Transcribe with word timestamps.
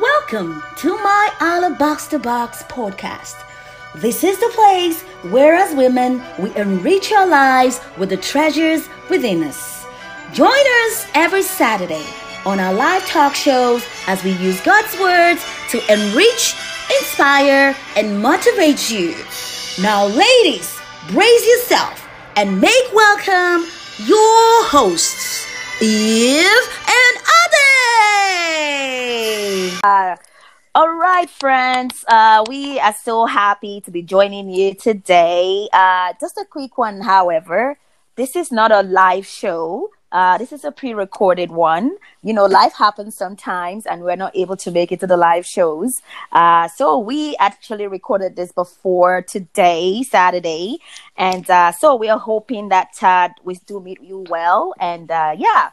Welcome 0.00 0.62
to 0.76 0.96
my 0.98 1.30
Alabaster 1.40 2.20
Box 2.20 2.62
podcast. 2.64 3.34
This 3.96 4.22
is 4.22 4.38
the 4.38 4.52
place 4.54 5.02
where, 5.32 5.56
as 5.56 5.74
women, 5.74 6.22
we 6.38 6.54
enrich 6.54 7.10
our 7.10 7.26
lives 7.26 7.80
with 7.96 8.10
the 8.10 8.16
treasures 8.16 8.88
within 9.10 9.42
us. 9.42 9.84
Join 10.32 10.46
us 10.50 11.06
every 11.14 11.42
Saturday 11.42 12.04
on 12.46 12.60
our 12.60 12.72
live 12.72 13.04
talk 13.06 13.34
shows 13.34 13.84
as 14.06 14.22
we 14.22 14.30
use 14.32 14.60
God's 14.60 14.96
words 15.00 15.44
to 15.70 15.78
enrich, 15.92 16.54
inspire, 17.00 17.74
and 17.96 18.22
motivate 18.22 18.92
you. 18.92 19.16
Now, 19.82 20.06
ladies, 20.06 20.78
brace 21.10 21.48
yourself 21.48 22.06
and 22.36 22.60
make 22.60 22.92
welcome 22.92 23.66
your 24.06 24.64
hosts, 24.66 25.44
Eve 25.82 26.68
and 26.86 27.27
Uh, 29.82 30.16
all 30.74 30.94
right, 30.94 31.30
friends. 31.30 32.04
Uh, 32.08 32.44
we 32.48 32.78
are 32.80 32.94
so 32.94 33.26
happy 33.26 33.80
to 33.80 33.90
be 33.90 34.02
joining 34.02 34.50
you 34.50 34.74
today. 34.74 35.68
Uh, 35.72 36.12
just 36.20 36.36
a 36.36 36.44
quick 36.44 36.76
one, 36.76 37.00
however. 37.00 37.78
This 38.16 38.34
is 38.36 38.50
not 38.50 38.72
a 38.72 38.82
live 38.82 39.26
show. 39.26 39.90
Uh, 40.10 40.38
this 40.38 40.52
is 40.52 40.64
a 40.64 40.72
pre-recorded 40.72 41.50
one. 41.50 41.96
You 42.22 42.32
know, 42.32 42.46
life 42.46 42.72
happens 42.72 43.14
sometimes, 43.14 43.84
and 43.86 44.02
we're 44.02 44.16
not 44.16 44.34
able 44.34 44.56
to 44.56 44.70
make 44.70 44.90
it 44.90 45.00
to 45.00 45.06
the 45.06 45.16
live 45.16 45.44
shows. 45.44 46.00
Uh, 46.32 46.66
so 46.68 46.98
we 46.98 47.36
actually 47.36 47.86
recorded 47.86 48.34
this 48.34 48.50
before 48.52 49.22
today, 49.22 50.02
Saturday, 50.02 50.78
and 51.16 51.48
uh, 51.50 51.72
so 51.72 51.94
we 51.94 52.08
are 52.08 52.18
hoping 52.18 52.70
that 52.70 52.90
uh, 53.02 53.28
we 53.44 53.56
do 53.66 53.80
meet 53.80 54.00
you 54.02 54.24
well. 54.30 54.74
And 54.80 55.10
uh, 55.10 55.34
yeah, 55.36 55.70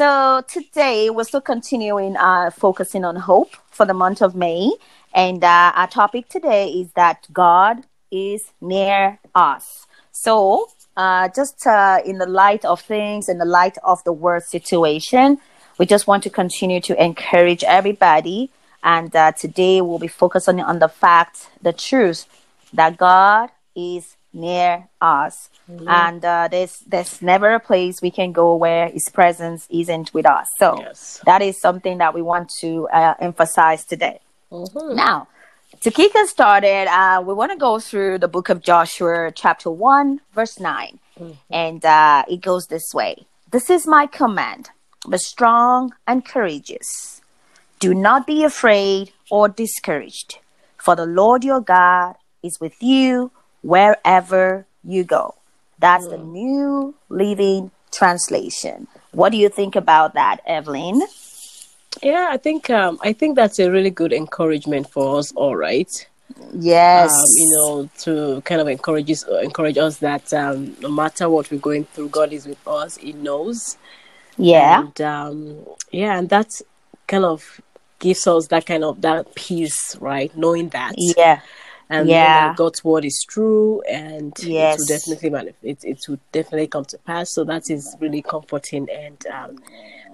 so 0.00 0.42
today 0.48 1.10
we're 1.10 1.24
still 1.24 1.42
continuing 1.42 2.16
uh, 2.16 2.50
focusing 2.50 3.04
on 3.04 3.16
hope 3.16 3.54
for 3.70 3.84
the 3.84 3.92
month 3.92 4.22
of 4.22 4.34
May, 4.34 4.72
and 5.12 5.44
uh, 5.44 5.72
our 5.74 5.88
topic 5.88 6.26
today 6.30 6.68
is 6.70 6.90
that 6.92 7.26
God 7.34 7.84
is 8.10 8.50
near 8.62 9.18
us. 9.34 9.86
So 10.10 10.70
uh, 10.96 11.28
just 11.28 11.66
uh, 11.66 12.00
in 12.02 12.16
the 12.16 12.24
light 12.24 12.64
of 12.64 12.80
things, 12.80 13.28
in 13.28 13.36
the 13.36 13.44
light 13.44 13.76
of 13.84 14.02
the 14.04 14.12
world 14.14 14.44
situation, 14.44 15.36
we 15.76 15.84
just 15.84 16.06
want 16.06 16.22
to 16.22 16.30
continue 16.30 16.80
to 16.80 16.94
encourage 17.04 17.62
everybody. 17.64 18.48
And 18.82 19.14
uh, 19.14 19.32
today 19.32 19.82
we'll 19.82 19.98
be 19.98 20.08
focusing 20.08 20.62
on 20.62 20.78
the 20.78 20.88
fact, 20.88 21.50
the 21.60 21.74
truth 21.74 22.24
that 22.72 22.96
God 22.96 23.50
is 23.76 24.16
near 24.32 24.88
us. 25.00 25.48
And 25.86 26.24
uh, 26.24 26.48
there's 26.50 26.80
there's 26.86 27.22
never 27.22 27.54
a 27.54 27.60
place 27.60 28.02
we 28.02 28.10
can 28.10 28.32
go 28.32 28.54
where 28.56 28.88
His 28.88 29.08
presence 29.08 29.66
isn't 29.70 30.12
with 30.12 30.26
us. 30.26 30.46
So 30.58 30.80
Yes. 30.80 31.20
that 31.26 31.42
is 31.42 31.60
something 31.60 31.98
that 31.98 32.14
we 32.14 32.22
want 32.22 32.50
to 32.60 32.88
uh, 32.88 33.14
emphasize 33.20 33.84
today. 33.84 34.20
Mhm. 34.50 34.94
Now, 34.94 35.28
to 35.80 35.90
kick 35.90 36.14
us 36.16 36.30
started, 36.30 36.88
uh, 36.88 37.22
we 37.24 37.32
want 37.34 37.52
to 37.52 37.56
go 37.58 37.78
through 37.78 38.18
the 38.18 38.28
book 38.28 38.48
of 38.48 38.62
Joshua, 38.62 39.30
chapter 39.32 39.70
1, 39.70 40.20
verse 40.34 40.58
9. 40.58 40.98
And 41.50 41.84
uh, 41.84 42.24
it 42.28 42.40
goes 42.40 42.66
this 42.66 42.92
way 42.94 43.26
This 43.50 43.70
is 43.70 43.86
my 43.86 44.06
command 44.06 44.70
be 45.08 45.18
strong 45.18 45.94
and 46.06 46.24
courageous. 46.24 47.20
Do 47.78 47.94
not 47.94 48.26
be 48.26 48.44
afraid 48.44 49.12
or 49.30 49.48
discouraged, 49.48 50.38
for 50.76 50.94
the 50.96 51.06
Lord 51.06 51.44
your 51.44 51.60
God 51.60 52.16
is 52.42 52.58
with 52.60 52.82
you 52.82 53.30
wherever 53.62 54.66
you 54.84 55.04
go. 55.04 55.34
That's 55.78 56.06
the 56.06 56.18
New 56.18 56.94
Living 57.08 57.70
Translation. 57.90 58.86
What 59.12 59.30
do 59.30 59.38
you 59.38 59.48
think 59.48 59.76
about 59.76 60.14
that, 60.14 60.40
Evelyn? 60.46 61.02
Yeah, 62.02 62.28
I 62.30 62.36
think 62.36 62.70
um, 62.70 62.98
I 63.02 63.12
think 63.12 63.36
that's 63.36 63.58
a 63.58 63.70
really 63.70 63.90
good 63.90 64.12
encouragement 64.12 64.90
for 64.90 65.18
us 65.18 65.32
all, 65.32 65.56
right? 65.56 65.90
Yes. 66.54 67.12
Um, 67.12 67.24
you 67.34 67.50
know, 67.56 67.90
to 67.98 68.40
kind 68.42 68.60
of 68.60 68.68
encourage 68.68 69.10
us, 69.10 69.24
encourage 69.42 69.78
us 69.78 69.96
that 69.98 70.32
um, 70.32 70.76
no 70.80 70.88
matter 70.90 71.28
what 71.28 71.50
we're 71.50 71.58
going 71.58 71.84
through, 71.84 72.10
God 72.10 72.32
is 72.32 72.46
with 72.46 72.66
us. 72.66 72.96
He 72.96 73.12
knows. 73.12 73.76
yeah. 74.36 74.80
And 74.82 75.00
um, 75.00 75.66
yeah, 75.90 76.18
and 76.18 76.28
that 76.28 76.60
kind 77.06 77.24
of 77.24 77.60
gives 77.98 78.26
us 78.26 78.46
that 78.48 78.66
kind 78.66 78.84
of 78.84 79.00
that 79.02 79.34
peace, 79.34 79.96
right? 80.00 80.34
Knowing 80.36 80.68
that. 80.70 80.94
Yeah. 80.96 81.40
And 81.90 82.08
Yeah. 82.08 82.54
God's 82.56 82.82
word 82.84 83.04
is 83.04 83.24
true, 83.28 83.82
and 83.82 84.32
Yes. 84.38 84.74
it 84.74 84.78
will 84.80 84.86
definitely 84.86 85.30
manif- 85.30 85.62
it, 85.62 85.84
it 85.84 85.98
will 86.08 86.20
definitely 86.32 86.68
come 86.68 86.84
to 86.86 86.98
pass. 86.98 87.32
So 87.34 87.44
that 87.44 87.68
is 87.70 87.96
really 88.00 88.22
comforting 88.22 88.88
and 88.90 89.26
um, 89.26 89.58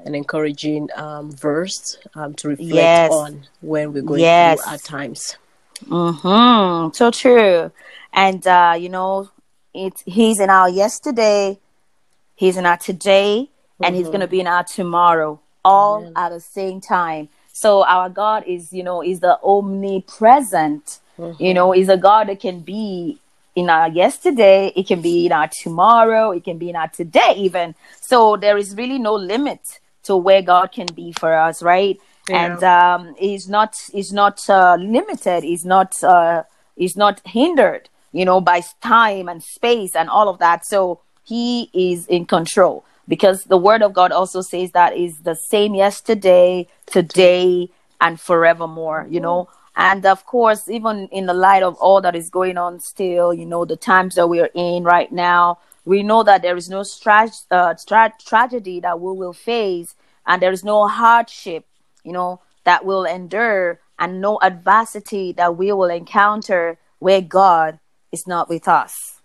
an 0.05 0.15
encouraging 0.15 0.89
um, 0.97 1.31
verse 1.31 1.99
um, 2.15 2.35
to 2.35 2.49
reflect 2.49 2.73
Yes. 2.73 3.13
on 3.13 3.47
when 3.61 3.93
we're 3.93 4.03
going 4.03 4.21
Yes. 4.23 4.61
through 4.63 4.73
our 4.73 4.79
times. 4.79 5.37
Mm-hmm. 5.85 6.93
So 6.95 7.11
true. 7.11 7.71
And 8.13 8.47
uh, 8.47 8.77
you 8.79 8.89
know, 8.89 9.29
it's 9.75 10.03
he's 10.07 10.41
in 10.41 10.49
our 10.49 10.71
yesterday, 10.71 11.59
he's 12.35 12.57
in 12.57 12.65
our 12.65 12.79
today, 12.79 13.51
and 13.83 13.95
he's 13.95 14.09
gonna 14.09 14.27
be 14.27 14.41
in 14.41 14.47
our 14.47 14.65
tomorrow, 14.65 15.39
all 15.65 16.11
at 16.17 16.31
the 16.31 16.41
same 16.41 16.81
time. 16.81 17.29
So 17.53 17.85
our 17.85 18.09
God 18.09 18.45
is, 18.47 18.73
you 18.73 18.83
know, 18.83 19.03
is 19.03 19.21
the 19.21 19.39
omnipresent. 19.43 21.01
You 21.39 21.55
know, 21.55 21.73
is 21.73 21.89
a 21.89 21.97
God 21.97 22.29
that 22.29 22.41
can 22.41 22.61
be 22.61 23.19
in 23.55 23.71
our 23.71 23.89
yesterday, 23.89 24.73
it 24.77 24.87
can 24.87 25.01
be 25.01 25.27
in 25.27 25.33
our 25.33 25.49
tomorrow, 25.49 26.31
it 26.31 26.45
can 26.45 26.59
be 26.59 26.69
in 26.69 26.77
our 26.77 26.89
today, 26.89 27.35
even. 27.39 27.75
So 28.03 28.37
there 28.37 28.59
is 28.59 28.77
really 28.77 28.99
no 28.99 29.15
limit 29.15 29.61
to 30.05 30.17
where 30.17 30.43
God 30.43 30.73
can 30.73 30.87
be 30.95 31.13
for 31.13 31.35
us, 31.35 31.63
right? 31.63 31.99
And 32.29 32.63
um, 32.63 33.15
he's 33.19 33.49
not 33.49 33.77
he's 33.93 34.13
not 34.13 34.41
uh, 34.49 34.77
limited. 34.79 35.43
He's 35.45 35.65
not 35.65 36.03
uh, 36.03 36.43
he's 36.77 36.97
not 36.97 37.21
hindered, 37.25 37.89
you 38.13 38.25
know, 38.25 38.41
by 38.41 38.63
time 38.83 39.29
and 39.29 39.43
space 39.43 39.95
and 39.95 40.11
all 40.11 40.29
of 40.29 40.39
that. 40.39 40.67
So 40.67 41.01
he 41.25 41.71
is 41.73 42.07
in 42.07 42.27
control 42.27 42.85
because 43.09 43.45
the 43.45 43.57
word 43.57 43.83
of 43.83 43.93
God 43.93 44.13
also 44.13 44.43
says 44.43 44.73
that 44.73 44.97
is 44.97 45.19
the 45.19 45.35
same 45.35 45.75
yesterday, 45.75 46.67
today, 46.87 47.71
and 48.01 48.21
forevermore. 48.21 49.07
You 49.09 49.21
know, 49.21 49.49
and 49.77 50.07
of 50.07 50.25
course, 50.25 50.69
even 50.69 51.07
in 51.13 51.27
the 51.27 51.35
light 51.35 51.63
of 51.63 51.77
all 51.77 52.01
that 52.01 52.17
is 52.17 52.31
going 52.31 52.57
on 52.57 52.81
still, 52.81 53.35
you 53.35 53.45
know, 53.45 53.67
the 53.67 53.77
times 53.77 54.15
that 54.15 54.27
we 54.27 54.41
are 54.41 54.51
in 54.55 54.85
right 54.85 55.13
now, 55.13 55.59
we 55.85 56.03
know 56.03 56.23
that 56.23 56.41
there 56.41 56.57
is 56.57 56.71
no 56.71 56.83
stra- 56.83 57.31
uh, 57.51 57.75
tra- 57.87 58.15
tragedy 58.25 58.81
that 58.81 58.99
we 58.99 59.13
will 59.13 59.35
face, 59.35 59.95
and 60.27 60.41
there 60.41 60.51
is 60.51 60.65
no 60.65 60.89
hardship, 60.89 61.67
you 62.05 62.13
know, 62.13 62.41
that 62.65 62.87
will 62.87 63.05
endure, 63.05 63.79
and 63.99 64.21
no 64.21 64.39
adversity 64.43 65.33
that 65.33 65.57
we 65.57 65.71
will 65.73 65.91
encounter 65.91 66.79
where 66.99 67.21
God 67.21 67.79
is 68.11 68.27
not 68.27 68.49
with 68.49 68.67
us. 68.67 69.21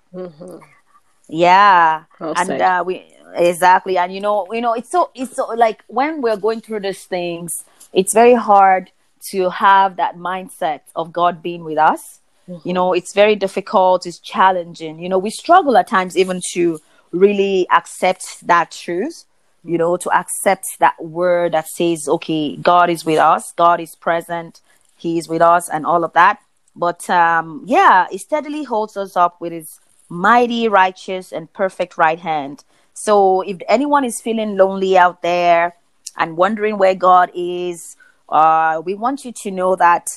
Yeah, 1.30 2.04
Well 2.20 2.34
and 2.38 2.62
uh, 2.62 2.84
we 2.86 3.06
exactly, 3.36 3.98
and 3.98 4.14
you 4.14 4.20
know, 4.20 4.52
you 4.52 4.60
know, 4.60 4.74
it's 4.74 4.92
so 4.92 5.12
it's 5.16 5.38
so 5.38 5.48
like 5.48 5.82
when 5.88 6.22
we're 6.22 6.36
going 6.36 6.60
through 6.60 6.82
these 6.82 7.06
things, 7.06 7.64
it's 7.94 8.14
very 8.14 8.34
hard 8.34 8.92
to 9.30 9.50
have 9.50 9.98
that 9.98 10.18
mindset 10.18 10.82
of 10.96 11.14
God 11.14 11.42
being 11.42 11.64
with 11.64 11.78
us. 11.78 12.20
You 12.66 12.74
know, 12.74 12.92
it's 12.92 13.14
very 13.14 13.36
difficult, 13.36 14.06
it's 14.06 14.20
challenging. 14.20 15.00
You 15.00 15.08
know, 15.08 15.18
we 15.18 15.30
struggle 15.30 15.78
at 15.78 15.88
times 15.88 16.18
even 16.18 16.42
to 16.54 16.80
really 17.12 17.68
accept 17.72 18.46
that 18.48 18.72
truth, 18.72 19.26
you 19.64 19.78
know, 19.78 19.96
to 19.98 20.10
accept 20.12 20.66
that 20.80 21.02
word 21.02 21.54
that 21.54 21.68
says, 21.68 22.08
okay, 22.10 22.58
God 22.58 22.90
is 22.90 23.06
with 23.06 23.20
us, 23.20 23.54
God 23.56 23.80
is 23.80 23.96
present, 23.96 24.60
He 24.98 25.18
is 25.18 25.30
with 25.30 25.42
us, 25.42 25.70
and 25.70 25.86
all 25.86 26.04
of 26.04 26.14
that. 26.14 26.40
But 26.76 27.10
um, 27.10 27.64
yeah, 27.68 28.08
He 28.12 28.18
steadily 28.18 28.64
holds 28.64 28.98
us 28.98 29.16
up 29.16 29.40
with 29.40 29.54
His 29.54 29.80
mighty, 30.10 30.68
righteous, 30.68 31.32
and 31.32 31.52
perfect 31.54 31.98
right 31.98 32.20
hand. 32.20 32.66
So 32.94 33.42
if 33.42 33.58
anyone 33.70 34.04
is 34.04 34.20
feeling 34.22 34.58
lonely 34.58 34.98
out 34.98 35.22
there 35.22 35.76
and 36.18 36.36
wondering 36.36 36.78
where 36.78 36.96
God 36.96 37.32
is, 37.34 37.96
uh, 38.32 38.82
we 38.84 38.94
want 38.94 39.26
you 39.26 39.34
to 39.44 39.52
know 39.52 39.76
that 39.76 40.08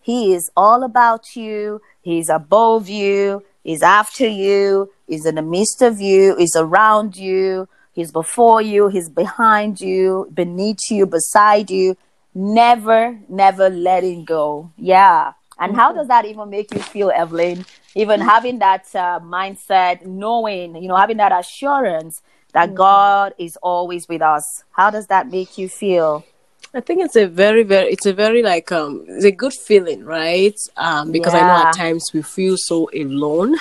He 0.00 0.32
is 0.34 0.50
all 0.56 0.82
about 0.84 1.34
you. 1.36 1.80
He's 2.00 2.28
above 2.28 2.88
you. 2.88 3.42
He's 3.62 3.82
after 3.82 4.26
you. 4.26 4.92
He's 5.06 5.26
in 5.26 5.34
the 5.34 5.42
midst 5.42 5.82
of 5.82 6.00
you. 6.00 6.36
He's 6.36 6.54
around 6.54 7.16
you. 7.16 7.68
He's 7.92 8.12
before 8.12 8.60
you. 8.60 8.88
He's 8.88 9.08
behind 9.08 9.80
you, 9.80 10.30
beneath 10.34 10.90
you, 10.90 11.06
beside 11.06 11.70
you. 11.70 11.96
Never, 12.34 13.18
never 13.28 13.70
letting 13.70 14.24
go. 14.24 14.72
Yeah. 14.76 15.32
And 15.58 15.76
how 15.76 15.92
does 15.92 16.08
that 16.08 16.24
even 16.24 16.50
make 16.50 16.74
you 16.74 16.80
feel, 16.80 17.12
Evelyn? 17.14 17.64
Even 17.94 18.20
having 18.20 18.58
that 18.58 18.86
uh, 18.94 19.20
mindset, 19.20 20.04
knowing, 20.04 20.74
you 20.76 20.88
know, 20.88 20.96
having 20.96 21.18
that 21.18 21.30
assurance 21.32 22.20
that 22.52 22.74
God 22.74 23.34
is 23.38 23.56
always 23.62 24.08
with 24.08 24.20
us. 24.20 24.64
How 24.72 24.90
does 24.90 25.06
that 25.06 25.30
make 25.30 25.56
you 25.56 25.68
feel? 25.68 26.24
I 26.74 26.80
think 26.80 27.04
it's 27.04 27.16
a 27.16 27.26
very, 27.26 27.62
very, 27.62 27.88
it's 27.92 28.04
a 28.06 28.12
very 28.12 28.42
like, 28.42 28.72
um, 28.72 29.04
it's 29.08 29.24
a 29.24 29.30
good 29.30 29.52
feeling, 29.54 30.04
right? 30.04 30.56
Um, 30.76 31.12
because 31.12 31.32
I 31.34 31.40
know 31.40 31.68
at 31.68 31.76
times 31.76 32.04
we 32.12 32.22
feel 32.22 32.56
so 32.58 32.90
alone. 32.94 33.56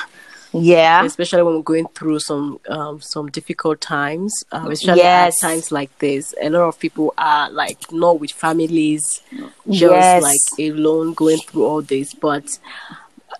Yeah. 0.55 1.03
especially 1.03 1.41
when 1.41 1.55
we're 1.55 1.61
going 1.63 1.87
through 1.95 2.19
some 2.19 2.59
um, 2.69 3.01
some 3.01 3.27
difficult 3.31 3.81
times, 3.81 4.31
um, 4.51 4.69
especially 4.69 5.01
Yes. 5.01 5.43
at 5.43 5.47
times 5.47 5.71
like 5.71 5.89
this. 5.97 6.31
A 6.39 6.47
lot 6.51 6.67
of 6.67 6.77
people 6.77 7.11
are 7.17 7.49
like 7.49 7.91
not 7.91 8.19
with 8.19 8.29
families, 8.31 9.01
just 9.67 9.81
Yes. 9.81 10.21
like 10.21 10.39
alone 10.59 11.15
going 11.15 11.39
through 11.39 11.65
all 11.65 11.81
this. 11.81 12.13
But 12.13 12.45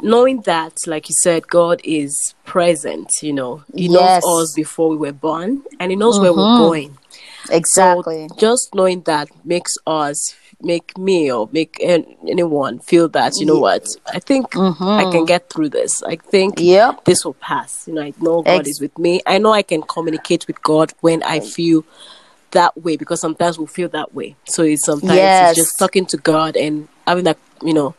knowing 0.01 0.41
that, 0.41 0.73
like 0.87 1.07
you 1.07 1.13
said, 1.21 1.47
God 1.47 1.81
is 1.83 2.33
present. 2.45 3.09
You 3.21 3.33
know, 3.33 3.63
He 3.75 3.83
Yes. 3.85 3.91
Mm-hmm. 3.91 4.29
knows 4.31 4.41
us 4.49 4.53
before 4.55 4.89
we 4.89 4.97
were 4.97 5.13
born, 5.13 5.61
and 5.79 5.91
He 5.91 5.95
knows 5.95 6.19
where 6.19 6.33
we're 6.33 6.57
going. 6.57 6.97
Exactly. 7.51 8.28
So 8.30 8.36
just 8.36 8.74
knowing 8.74 9.01
that 9.01 9.30
makes 9.45 9.74
us 9.86 10.36
make 10.62 10.98
me 10.98 11.31
or 11.31 11.50
make 11.51 11.78
anyone 11.81 12.80
feel 12.80 13.10
that 13.10 13.34
you 13.38 13.45
know 13.45 13.60
what 13.60 13.86
I 14.07 14.19
think 14.19 14.56
I 14.56 15.06
can 15.12 15.25
get 15.25 15.50
through 15.50 15.69
this. 15.69 16.01
I 16.04 16.16
think 16.16 16.56
Mm-hmm. 16.56 16.66
Yep. 16.66 17.06
this 17.06 17.25
will 17.25 17.34
pass. 17.36 17.88
You 17.88 17.94
know, 17.95 18.01
I 18.01 18.13
know 18.19 18.42
God 18.44 18.60
Ex- 18.62 18.69
is 18.69 18.81
with 18.81 18.98
me. 18.98 19.22
I 19.25 19.38
know 19.40 19.51
I 19.51 19.62
can 19.63 19.81
communicate 19.81 20.48
with 20.48 20.62
God 20.63 20.94
when 21.01 21.22
I 21.24 21.40
feel 21.42 21.84
that 22.51 22.78
way 22.81 22.95
because 22.98 23.19
sometimes 23.19 23.57
we 23.60 23.66
feel 23.66 23.90
that 23.90 24.13
way. 24.13 24.36
So 24.45 24.63
it's 24.63 24.86
sometimes 24.86 25.16
Yes. 25.16 25.50
it's 25.50 25.56
just 25.57 25.80
talking 25.80 26.06
to 26.07 26.18
God 26.18 26.56
and 26.56 26.88
having 27.07 27.24
that 27.25 27.38
you 27.62 27.74
know 27.74 27.95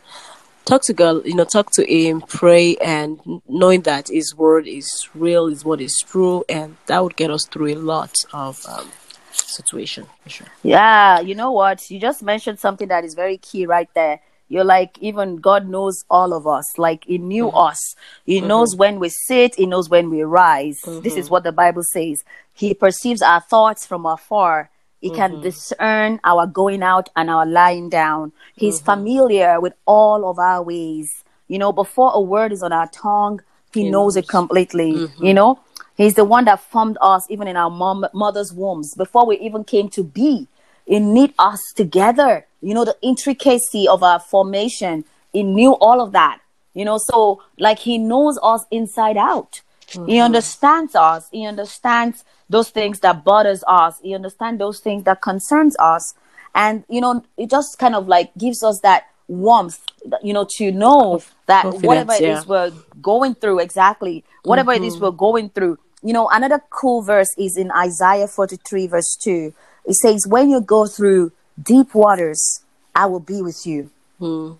talk 0.65 0.81
to 0.83 0.93
God, 0.93 1.23
you 1.27 1.35
know, 1.35 1.43
talk 1.45 1.69
to 1.73 1.85
Him, 1.85 2.21
pray, 2.21 2.75
and 2.77 3.19
knowing 3.47 3.81
that 3.81 4.07
His 4.07 4.35
word 4.35 4.65
is 4.67 4.89
real, 5.13 5.45
is 5.47 5.63
what 5.63 5.79
is 5.79 5.95
true, 6.07 6.43
and 6.49 6.77
that 6.87 7.03
would 7.03 7.15
get 7.15 7.29
us 7.29 7.45
through 7.45 7.67
a 7.67 7.75
lot 7.75 8.11
of 8.33 8.65
um, 8.67 8.89
situation 9.35 10.05
for 10.23 10.29
sure. 10.29 10.47
Yeah, 10.63 11.19
you 11.19 11.35
know 11.35 11.51
what? 11.51 11.89
You 11.89 11.99
just 11.99 12.23
mentioned 12.23 12.59
something 12.59 12.87
that 12.87 13.03
is 13.03 13.13
very 13.13 13.37
key 13.37 13.65
right 13.65 13.89
there. 13.93 14.19
You're 14.47 14.63
like, 14.63 14.97
even 15.01 15.37
God 15.37 15.67
knows 15.67 16.05
all 16.09 16.33
of 16.33 16.45
us. 16.45 16.77
Like, 16.77 17.05
He 17.05 17.17
knew 17.17 17.47
mm-hmm. 17.47 17.57
us. 17.57 17.95
He 18.25 18.37
mm-hmm. 18.37 18.47
knows 18.47 18.75
when 18.75 18.99
we 18.99 19.09
sit, 19.09 19.55
He 19.55 19.65
knows 19.65 19.89
when 19.89 20.09
we 20.09 20.21
rise. 20.21 20.79
This 20.85 21.15
is 21.15 21.25
mm-hmm. 21.25 21.31
what 21.31 21.43
the 21.43 21.51
Bible 21.51 21.83
says. 21.83 22.23
He 22.53 22.73
perceives 22.73 23.21
our 23.21 23.41
thoughts 23.41 23.85
from 23.85 24.05
afar. 24.05 24.69
He 25.01 25.11
can 25.11 25.39
discern 25.41 26.19
our 26.23 26.47
going 26.47 26.81
out 26.81 27.09
and 27.15 27.29
our 27.29 27.45
lying 27.45 27.89
down. 27.89 28.31
He's 28.55 28.81
familiar 28.81 29.61
with 29.61 29.73
all 29.85 30.27
of 30.27 30.39
our 30.39 30.63
ways. 30.63 31.23
You 31.47 31.59
know, 31.59 31.71
before 31.71 32.11
a 32.13 32.19
word 32.19 32.51
is 32.51 32.63
on 32.63 32.73
our 32.73 32.87
tongue, 32.87 33.41
He, 33.71 33.89
knows 33.89 34.15
it 34.15 34.27
completely. 34.27 35.07
You 35.19 35.33
know, 35.33 35.59
He's 35.95 36.15
the 36.15 36.25
one 36.25 36.45
that 36.45 36.59
formed 36.59 36.97
us 37.01 37.25
even 37.29 37.47
in 37.47 37.55
our 37.55 37.69
mom, 37.69 38.05
mother's 38.13 38.51
wombs 38.53 38.93
before 38.95 39.25
we 39.25 39.37
even 39.39 39.63
came 39.63 39.89
to 39.89 40.03
be. 40.03 40.47
He 40.85 40.99
knit 40.99 41.33
us 41.39 41.59
together. 41.75 42.45
You 42.61 42.73
know, 42.73 42.85
the 42.85 42.97
intricacy 43.01 43.87
of 43.87 44.03
our 44.03 44.19
formation. 44.19 45.05
He 45.31 45.43
knew 45.43 45.73
all 45.73 46.01
of 46.01 46.11
that. 46.11 46.39
You 46.73 46.85
know, 46.85 46.97
so 46.97 47.41
like 47.57 47.79
he 47.79 47.97
knows 47.97 48.37
us 48.43 48.65
inside 48.71 49.17
out. 49.17 49.61
He 49.87 49.97
mm-hmm. 49.99 50.21
understands 50.21 50.95
us. 50.95 51.29
He 51.31 51.45
understands 51.45 52.23
those 52.49 52.69
things 52.69 52.99
that 52.99 53.23
bothers 53.23 53.63
us. 53.67 53.99
He 54.01 54.13
understands 54.13 54.59
those 54.59 54.79
things 54.79 55.03
that 55.05 55.21
concerns 55.21 55.75
us. 55.79 56.13
And 56.53 56.83
you 56.89 57.01
know, 57.01 57.23
it 57.37 57.49
just 57.49 57.79
kind 57.79 57.95
of 57.95 58.07
like 58.07 58.35
gives 58.37 58.63
us 58.63 58.79
that 58.81 59.07
warmth, 59.27 59.79
you 60.21 60.33
know, 60.33 60.45
to 60.57 60.71
know 60.71 61.21
that 61.47 61.63
confidence, 61.63 61.87
whatever 61.87 62.13
it 62.13 62.21
is 62.21 62.43
yeah. 62.43 62.43
we're 62.47 62.71
going 63.01 63.35
through, 63.35 63.59
exactly, 63.59 64.23
whatever 64.43 64.73
it 64.73 64.83
is 64.83 64.95
mm-hmm. 64.95 65.05
we're 65.05 65.11
going 65.11 65.49
through. 65.49 65.77
You 66.05 66.13
know, 66.13 66.29
another 66.31 66.61
cool 66.69 67.01
verse 67.01 67.33
is 67.35 67.57
in 67.57 67.71
Isaiah 67.71 68.27
43, 68.27 68.85
verse 68.85 69.17
2. 69.23 69.51
It 69.85 69.95
says, 69.95 70.27
When 70.27 70.51
you 70.51 70.61
go 70.61 70.85
through 70.85 71.31
deep 71.59 71.95
waters, 71.95 72.63
I 72.93 73.07
will 73.07 73.19
be 73.19 73.41
with 73.41 73.65
you. 73.65 73.89
Hmm. 74.19 74.51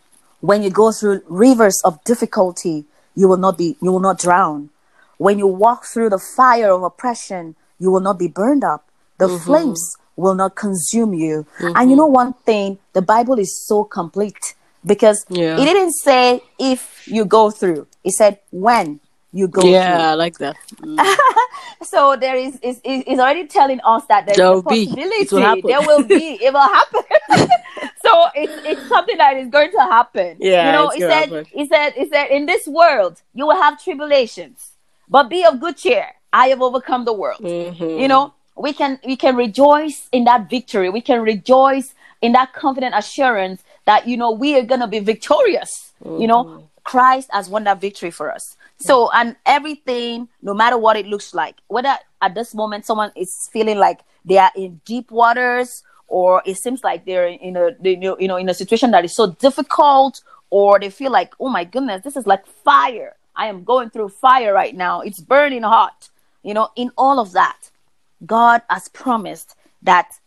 When 0.42 0.64
you 0.64 0.72
go 0.72 0.92
through 0.92 1.22
rivers 1.28 1.80
of 1.86 2.04
difficulty, 2.04 2.86
you 3.14 3.28
will 3.28 3.38
not 3.38 3.60
be 3.60 3.78
you 3.80 3.92
will 3.92 4.00
not 4.00 4.18
drown. 4.18 4.72
When 5.20 5.38
you 5.38 5.46
walk 5.46 5.86
through 5.86 6.10
the 6.10 6.20
fire 6.36 6.72
of 6.72 6.82
oppression, 6.82 7.56
you 7.78 7.92
will 7.92 8.02
not 8.02 8.18
be 8.18 8.28
burned 8.28 8.64
up. 8.64 8.90
The 9.20 9.28
mm-hmm. 9.28 9.46
flames 9.46 9.98
will 10.16 10.34
not 10.34 10.56
consume 10.56 11.14
you. 11.14 11.46
And 11.60 11.68
you 11.68 11.74
mm-hmm. 11.74 11.98
know 11.98 12.06
one 12.08 12.34
thing, 12.34 12.80
the 12.94 13.04
Bible 13.04 13.38
is 13.38 13.66
so 13.68 13.84
complete 13.84 14.56
because 14.84 15.26
Yeah. 15.30 15.58
it 15.60 15.66
didn't 15.66 15.94
say 15.94 16.42
if 16.58 17.08
you 17.08 17.24
go 17.24 17.52
through. 17.52 17.86
It 18.04 18.14
said 18.14 18.40
when 18.52 19.00
you 19.36 19.50
go 19.50 19.68
Yeah, 19.68 19.98
through. 19.98 20.06
I 20.06 20.14
like 20.14 20.38
that. 20.38 20.56
So 21.84 22.16
there 22.16 22.36
is 22.36 22.58
is 22.62 22.80
is 22.84 23.20
already 23.20 23.48
telling 23.48 23.82
us 23.84 24.06
that 24.06 24.26
there 24.26 24.36
There 24.36 24.54
is 24.54 24.60
a 24.62 24.64
possibility. 24.64 25.62
There 25.62 25.82
will 25.82 26.04
be. 26.04 26.40
It 26.42 26.54
will 26.54 26.70
happen. 26.80 27.04
so 28.06 28.12
it's 28.34 28.56
it's 28.66 28.88
something 28.88 29.18
that 29.18 29.36
is 29.36 29.50
going 29.50 29.72
to 29.72 29.80
happen. 29.80 30.38
Yeah, 30.40 30.68
you 30.68 30.72
know, 30.72 30.90
he 30.90 31.02
said 31.02 31.48
he 31.52 31.68
said 31.68 31.90
he 31.94 32.08
said 32.08 32.28
in 32.32 32.46
this 32.46 32.66
world 32.66 33.22
you 33.34 33.46
will 33.46 33.62
have 33.62 33.84
tribulations, 33.84 34.72
but 35.10 35.30
be 35.30 35.44
of 35.44 35.60
good 35.60 35.76
cheer. 35.78 36.08
I 36.32 36.48
have 36.48 36.62
overcome 36.62 37.04
the 37.06 37.14
world. 37.14 37.42
Mm-hmm. 37.42 38.00
You 38.02 38.08
know, 38.08 38.34
we 38.56 38.72
can 38.74 39.00
we 39.06 39.18
can 39.18 39.36
rejoice 39.36 40.08
in 40.14 40.24
that 40.26 40.50
victory. 40.50 40.90
We 40.90 41.02
can 41.02 41.22
rejoice 41.22 41.94
in 42.22 42.32
that 42.34 42.54
confident 42.54 42.96
assurance 42.96 43.64
that 43.86 44.08
you 44.08 44.16
know 44.16 44.32
we 44.32 44.58
are 44.58 44.64
gonna 44.64 44.88
be 44.88 45.00
victorious. 45.00 45.92
You 46.04 46.28
know, 46.28 46.70
Christ 46.86 47.30
has 47.34 47.50
won 47.50 47.66
that 47.66 47.82
victory 47.82 48.12
for 48.12 48.32
us. 48.32 48.56
So 48.80 49.10
and 49.12 49.36
everything, 49.46 50.30
no 50.42 50.54
matter 50.54 50.78
what 50.78 50.96
it 50.96 51.08
looks 51.08 51.34
like, 51.34 51.56
whether 51.68 51.98
at 52.22 52.36
this 52.36 52.56
moment 52.56 52.86
someone 52.86 53.12
is 53.18 53.50
feeling 53.52 53.78
like 53.78 54.00
they 54.24 54.38
are 54.38 54.52
in 54.56 54.80
deep 54.86 55.12
waters, 55.12 55.84
or 56.08 56.42
it 56.46 56.58
seems 56.58 56.84
like 56.84 57.06
they're 57.06 57.28
in 57.28 57.58
a 57.58 57.72
they, 57.80 57.98
you 57.98 58.28
know 58.28 58.38
in 58.38 58.48
a 58.48 58.54
situation 58.54 58.92
that 58.92 59.04
is 59.04 59.16
so 59.16 59.32
difficult, 59.32 60.22
or 60.50 60.80
they 60.80 60.90
feel 60.90 61.12
like 61.12 61.34
oh 61.40 61.50
my 61.50 61.66
goodness, 61.66 62.04
this 62.04 62.16
is 62.16 62.26
like 62.26 62.46
fire. 62.46 63.16
I 63.36 63.48
am 63.48 63.66
going 63.66 63.90
through 63.90 64.10
fire 64.10 64.54
right 64.54 64.74
now. 64.74 65.02
It's 65.02 65.20
burning 65.20 65.64
hot. 65.64 66.10
You 66.44 66.54
know, 66.54 66.70
in 66.76 66.92
all 66.98 67.20
of 67.20 67.34
that, 67.34 67.72
God 68.26 68.62
has 68.70 68.88
promised 68.88 69.56
that 69.82 70.20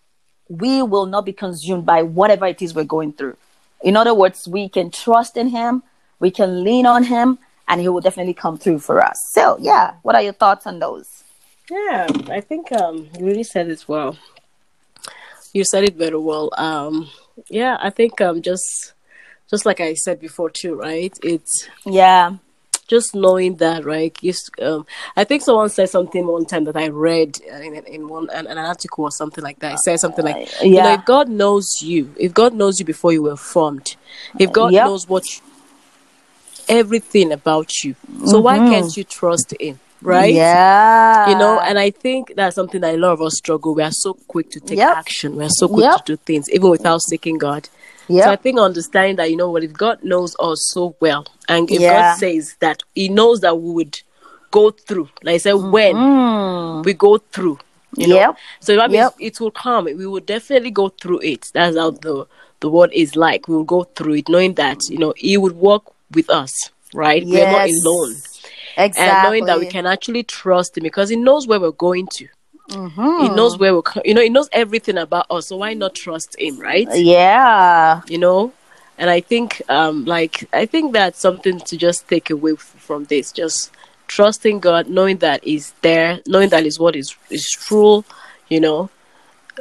we 0.48 0.82
will 0.82 1.06
not 1.06 1.24
be 1.24 1.32
consumed 1.32 1.86
by 1.86 2.02
whatever 2.02 2.46
it 2.46 2.60
is 2.60 2.74
we're 2.74 2.84
going 2.84 3.12
through. 3.12 3.36
In 3.82 3.96
other 3.96 4.14
words, 4.14 4.48
we 4.48 4.68
can 4.68 4.90
trust 4.90 5.36
in 5.36 5.48
Him, 5.48 5.84
we 6.20 6.30
can 6.30 6.64
lean 6.64 6.86
on 6.86 7.04
Him, 7.04 7.38
and 7.66 7.80
He 7.80 7.88
will 7.88 8.00
definitely 8.00 8.34
come 8.34 8.58
through 8.58 8.80
for 8.80 9.02
us. 9.02 9.16
So, 9.32 9.56
yeah, 9.60 9.94
what 10.02 10.14
are 10.14 10.22
your 10.22 10.32
thoughts 10.32 10.66
on 10.66 10.78
those? 10.78 11.24
Yeah, 11.70 12.08
I 12.30 12.40
think 12.40 12.72
um, 12.72 13.08
you 13.18 13.26
really 13.26 13.44
said 13.44 13.68
it 13.68 13.84
well. 13.86 14.16
You 15.52 15.64
said 15.64 15.84
it 15.84 15.96
very 15.96 16.18
well. 16.18 16.50
Um, 16.56 17.08
yeah, 17.48 17.76
I 17.80 17.90
think 17.90 18.20
um, 18.20 18.42
just 18.42 18.94
just 19.50 19.64
like 19.66 19.80
I 19.80 19.94
said 19.94 20.20
before 20.20 20.50
too, 20.50 20.74
right? 20.74 21.16
It's 21.22 21.68
Yeah, 21.84 22.32
just 22.86 23.14
knowing 23.14 23.56
that, 23.56 23.84
right? 23.84 24.16
Um, 24.62 24.86
I 25.16 25.24
think 25.24 25.42
someone 25.42 25.68
said 25.68 25.90
something 25.90 26.26
one 26.26 26.46
time 26.46 26.64
that 26.64 26.76
I 26.76 26.88
read 26.88 27.38
uh, 27.52 27.56
in, 27.56 27.74
in 27.86 28.08
one 28.08 28.28
an, 28.30 28.46
an 28.46 28.58
article 28.58 29.04
or 29.04 29.10
something 29.10 29.44
like 29.44 29.58
that. 29.60 29.74
It 29.74 29.78
said 29.80 30.00
something 30.00 30.24
like, 30.24 30.36
you 30.62 30.82
know, 30.82 30.90
yeah. 30.90 30.94
if 31.00 31.04
God 31.04 31.28
knows 31.28 31.66
you, 31.82 32.14
if 32.18 32.32
God 32.34 32.54
knows 32.54 32.78
you 32.80 32.86
before 32.86 33.12
you 33.12 33.22
were 33.22 33.36
formed, 33.36 33.96
if 34.38 34.52
God 34.52 34.72
Yep. 34.72 34.84
knows 34.84 35.08
what 35.08 35.24
you, 35.28 35.42
everything 36.68 37.32
about 37.32 37.70
you, 37.84 37.94
so 38.26 38.40
why 38.40 38.58
can't 38.58 38.96
you 38.96 39.04
trust 39.04 39.54
Him, 39.60 39.78
right? 40.02 40.34
Mm-hmm. 40.34 40.36
Yeah, 40.36 41.28
you 41.28 41.36
know 41.36 41.58
and 41.60 41.78
i 41.78 41.90
think 41.90 42.32
that's 42.36 42.54
something 42.54 42.80
that 42.80 42.94
a 42.94 42.98
lot 42.98 43.12
of 43.12 43.20
us 43.22 43.36
struggle 43.36 43.74
we 43.74 43.82
are 43.82 43.90
so 43.90 44.14
quick 44.28 44.50
to 44.50 44.60
take 44.60 44.78
Yep. 44.78 44.96
action 44.96 45.36
we 45.36 45.44
are 45.44 45.48
so 45.50 45.66
quick 45.68 45.84
Yep. 45.84 46.04
to 46.04 46.12
do 46.12 46.16
things 46.24 46.48
even 46.50 46.70
without 46.70 47.00
seeking 47.02 47.38
god 47.38 47.68
Yep. 48.08 48.24
so 48.24 48.30
i 48.30 48.36
think 48.36 48.58
understanding 48.58 49.16
that 49.16 49.30
you 49.30 49.36
know 49.36 49.50
what 49.50 49.64
if 49.64 49.72
god 49.72 49.98
knows 50.04 50.36
us 50.38 50.68
so 50.72 50.94
well 51.00 51.26
and 51.48 51.70
if 51.70 51.80
Yeah. 51.80 51.90
god 52.02 52.18
says 52.18 52.54
that 52.60 52.82
he 52.94 53.08
knows 53.08 53.40
that 53.40 53.58
we 53.60 53.70
would 53.72 54.00
go 54.52 54.70
through 54.70 55.08
like 55.24 55.34
i 55.34 55.38
said 55.38 55.54
when 55.54 55.96
we 56.84 56.92
go 56.94 57.18
through 57.18 57.58
you 57.96 58.06
know 58.06 58.16
Mm-hmm. 58.18 58.30
Yep. 58.30 58.36
so 58.60 58.76
that 58.76 58.90
means 58.90 59.10
Yep. 59.18 59.28
it 59.28 59.40
will 59.40 59.50
come 59.50 59.84
we 59.86 60.06
will 60.06 60.20
definitely 60.20 60.70
go 60.70 60.88
through 60.90 61.20
it 61.20 61.50
that's 61.52 61.76
how 61.76 61.90
the 61.90 62.26
the 62.60 62.68
word 62.70 62.90
is 62.92 63.16
like 63.16 63.48
we 63.48 63.56
will 63.56 63.64
go 63.64 63.84
through 63.84 64.14
it 64.14 64.28
knowing 64.28 64.54
that 64.54 64.78
you 64.88 64.98
know 64.98 65.14
he 65.16 65.36
would 65.36 65.56
work 65.56 65.82
with 66.12 66.28
us 66.30 66.70
right 66.94 67.24
we're 67.26 67.50
not 67.50 67.68
alone 67.68 68.14
exactly. 68.78 69.02
and 69.02 69.22
knowing 69.24 69.44
that 69.46 69.58
we 69.58 69.66
can 69.66 69.86
actually 69.86 70.22
trust 70.22 70.76
him 70.76 70.84
because 70.84 71.08
he 71.08 71.16
knows 71.16 71.46
where 71.46 71.60
we're 71.60 71.70
going 71.72 72.06
to. 72.12 72.28
Mm-hmm. 72.70 73.22
He 73.22 73.28
knows 73.30 73.58
where 73.58 73.74
we're, 73.74 73.82
you 74.04 74.12
know, 74.14 74.20
he 74.20 74.28
knows 74.28 74.48
everything 74.52 74.98
about 74.98 75.26
us. 75.30 75.48
So 75.48 75.56
why 75.56 75.72
not 75.74 75.94
trust 75.94 76.36
him, 76.38 76.58
right? 76.58 76.86
Yeah, 76.92 78.02
You 78.08 78.18
know, 78.18 78.52
and 78.98 79.08
I 79.08 79.20
think, 79.20 79.62
um, 79.68 80.04
like, 80.04 80.48
I 80.52 80.66
think 80.66 80.92
that's 80.92 81.18
something 81.18 81.60
to 81.60 81.76
just 81.76 82.08
take 82.08 82.30
away 82.30 82.52
f- 82.52 82.58
from 82.58 83.04
this. 83.04 83.32
Just 83.32 83.70
trusting 84.06 84.60
God, 84.60 84.88
knowing 84.88 85.18
that 85.18 85.44
He's 85.44 85.72
there, 85.82 86.20
knowing 86.26 86.50
that 86.50 86.64
His 86.64 86.78
word 86.78 86.96
is 86.96 87.14
is 87.30 87.48
true. 87.48 88.04
You 88.48 88.60
know, 88.60 88.90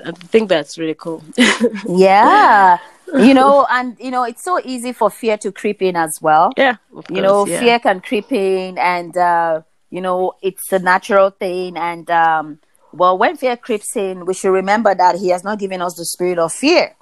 I 0.05 0.11
think 0.11 0.49
that's 0.49 0.77
really 0.77 0.95
cool. 0.95 1.23
yeah. 1.87 2.79
You 3.15 3.33
know, 3.33 3.65
and 3.69 3.97
you 3.99 4.11
know, 4.11 4.23
it's 4.23 4.43
so 4.43 4.59
easy 4.63 4.91
for 4.91 5.09
fear 5.09 5.37
to 5.37 5.51
creep 5.51 5.81
in 5.81 5.95
as 5.95 6.19
well. 6.21 6.51
yeah, 6.57 6.75
of 6.95 7.09
you 7.09 7.21
know 7.21 7.45
yeah. 7.45 7.59
fear 7.59 7.79
can 7.79 7.99
creep 8.01 8.31
in 8.31 8.77
and 8.77 9.15
uh 9.17 9.61
you 9.89 10.01
know 10.01 10.33
it's 10.41 10.71
a 10.73 10.79
natural 10.79 11.29
thing 11.29 11.77
and 11.77 12.09
um 12.11 12.59
well 12.91 13.17
when 13.17 13.37
fear 13.37 13.55
creeps 13.55 13.95
in 13.95 14.25
we 14.25 14.33
should 14.33 14.51
remember 14.51 14.93
that 14.95 15.15
he 15.15 15.29
has 15.29 15.43
not 15.43 15.59
given 15.59 15.81
us 15.81 15.93
the 15.95 16.05
spirit 16.05 16.39
of 16.39 16.51
fear 16.51 16.95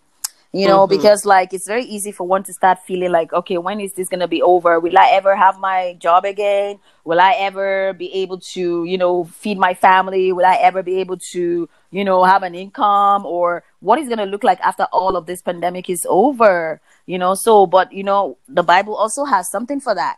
you 0.54 0.68
know 0.68 0.86
Mhm. 0.86 0.90
because 0.90 1.26
like 1.26 1.54
it's 1.54 1.68
very 1.68 1.84
easy 1.84 2.12
for 2.12 2.26
one 2.28 2.44
to 2.44 2.54
start 2.54 2.80
feeling 2.88 3.12
like 3.12 3.34
okay 3.34 3.58
when 3.58 3.80
is 3.80 3.94
this 3.94 4.08
going 4.10 4.20
to 4.20 4.28
be 4.28 4.42
over 4.42 4.80
will 4.80 4.98
i 4.98 5.10
ever 5.12 5.36
have 5.36 5.60
my 5.60 5.96
job 6.00 6.26
again 6.26 6.80
will 7.04 7.20
i 7.20 7.34
ever 7.34 7.94
be 7.94 8.12
able 8.14 8.40
to 8.40 8.84
you 8.86 8.98
know 8.98 9.24
feed 9.26 9.58
my 9.58 9.74
family 9.74 10.32
will 10.32 10.46
i 10.46 10.56
ever 10.56 10.82
be 10.84 10.98
able 11.00 11.18
to 11.18 11.68
you 11.98 12.04
know 12.08 12.20
have 12.34 12.44
an 12.50 12.56
income 12.64 13.26
or 13.26 13.64
what 13.80 13.98
is 14.02 14.08
going 14.12 14.24
to 14.26 14.30
look 14.34 14.44
like 14.44 14.60
after 14.70 14.86
all 14.92 15.14
of 15.20 15.24
this 15.30 15.42
pandemic 15.42 15.90
is 15.90 16.06
over 16.10 16.82
you 17.06 17.18
know? 17.22 17.34
So 17.46 17.54
but 17.76 17.88
you 17.94 18.04
know 18.10 18.38
the 18.60 18.64
bible 18.64 18.96
also 19.04 19.24
has 19.34 19.44
something 19.56 19.80
for 19.80 19.96
that 19.96 20.18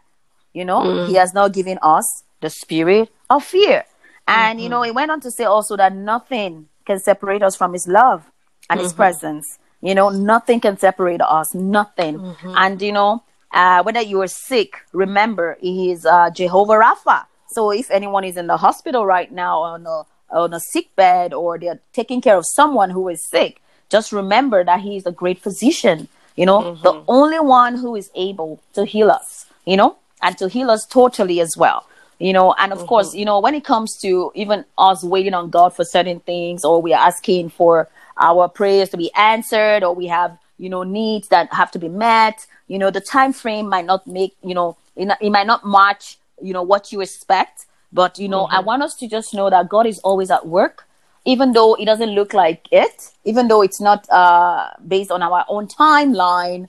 you 0.58 0.66
know? 0.66 0.82
He 1.08 1.14
has 1.22 1.34
not 1.34 1.54
given 1.54 1.78
us 1.96 2.24
the 2.42 2.50
spirit 2.50 3.10
of 3.30 3.44
fear. 3.44 3.86
And 4.28 4.60
you 4.60 4.70
know 4.70 4.84
it 4.84 4.94
went 4.96 5.12
on 5.12 5.22
to 5.22 5.32
say 5.32 5.44
also 5.46 5.78
that 5.78 5.94
nothing 5.94 6.68
can 6.88 7.00
separate 7.00 7.44
us 7.44 7.56
from 7.56 7.74
his 7.74 7.88
love 7.88 8.26
and 8.70 8.80
his 8.80 8.94
presence. 8.94 9.46
You 9.82 9.94
know 9.94 10.10
nothing 10.10 10.60
can 10.60 10.78
separate 10.78 11.22
us 11.22 11.54
nothing. 11.54 12.16
And 12.64 12.82
you 12.82 12.92
know 12.92 13.24
uh, 13.52 13.84
whether 13.84 14.02
you 14.02 14.20
are 14.22 14.28
sick 14.28 14.72
remember 14.94 15.58
he 15.62 15.92
is 15.92 16.06
uh, 16.06 16.30
jehovah 16.32 16.74
rapha. 16.86 17.26
So 17.56 17.72
if 17.72 17.92
anyone 17.92 18.26
is 18.26 18.36
in 18.36 18.48
the 18.48 18.58
hospital 18.58 19.06
right 19.06 19.32
now 19.32 19.62
on 19.62 19.86
a 19.86 20.04
on 20.30 20.54
a 20.54 20.60
sick 20.60 20.96
bed 20.96 21.34
or 21.34 21.58
they're 21.58 21.80
taking 21.94 22.22
care 22.22 22.36
of 22.36 22.46
someone 22.46 22.90
who 22.90 23.08
is 23.08 23.26
sick 23.30 23.62
just 23.90 24.12
remember 24.12 24.64
that 24.64 24.82
he 24.82 24.98
is 24.98 25.06
a 25.06 25.12
great 25.12 25.40
physician 25.40 26.08
you 26.36 26.46
know? 26.46 26.60
Mm-hmm. 26.62 26.84
The 26.84 27.04
only 27.08 27.40
one 27.40 27.78
who 27.78 27.96
is 27.96 28.12
able 28.16 28.62
to 28.74 28.86
heal 28.86 29.10
us 29.10 29.46
you 29.66 29.78
know? 29.78 29.98
And 30.22 30.38
to 30.40 30.48
heal 30.48 30.72
us 30.72 30.86
totally 30.86 31.40
as 31.40 31.56
well 31.58 31.88
you 32.20 32.34
know? 32.34 32.54
And 32.58 32.72
of 32.72 32.80
mm-hmm. 32.80 32.88
course 32.88 33.14
you 33.14 33.26
know 33.26 33.40
when 33.40 33.56
it 33.56 33.64
comes 33.64 33.98
to 34.02 34.32
even 34.36 34.66
us 34.78 35.04
waiting 35.04 35.34
on 35.34 35.50
god 35.50 35.76
for 35.76 35.84
certain 35.84 36.20
things 36.22 36.64
or 36.66 36.82
we 36.82 36.94
are 36.94 37.08
asking 37.08 37.50
for 37.50 37.88
our 38.20 38.48
prayers 38.50 38.90
to 38.90 38.98
be 38.98 39.12
answered 39.14 39.84
or 39.84 39.94
we 39.94 40.08
have 40.08 40.38
you 40.58 40.70
know 40.70 40.84
needs 40.84 41.28
that 41.30 41.52
have 41.54 41.72
to 41.72 41.80
be 41.80 41.90
met 41.90 42.46
you 42.68 42.78
know 42.78 42.90
the 42.90 43.02
time 43.02 43.34
frame 43.34 43.70
might 43.70 43.86
not 43.86 44.06
make 44.08 44.36
you 44.44 44.54
know 44.54 44.78
it, 44.96 45.10
it 45.22 45.30
might 45.30 45.48
not 45.48 45.66
match 45.66 46.18
you 46.42 46.54
know 46.54 46.64
what 46.64 46.92
you 46.92 47.02
expect 47.02 47.66
but 47.92 48.18
you 48.20 48.28
know 48.28 48.46
i 48.52 48.60
want 48.60 48.84
us 48.84 48.96
to 48.96 49.08
just 49.08 49.34
know 49.34 49.50
that 49.50 49.70
god 49.70 49.86
is 49.86 50.00
always 50.00 50.30
at 50.32 50.46
work 50.46 50.88
even 51.26 51.52
though 51.54 51.76
it 51.76 51.86
doesn't 51.86 52.12
look 52.12 52.34
like 52.34 52.68
it 52.72 53.12
even 53.24 53.48
though 53.48 53.62
it's 53.62 53.82
not 53.82 54.10
uh 54.10 54.70
based 54.88 55.12
on 55.12 55.22
our 55.22 55.46
own 55.50 55.68
timeline 55.68 56.68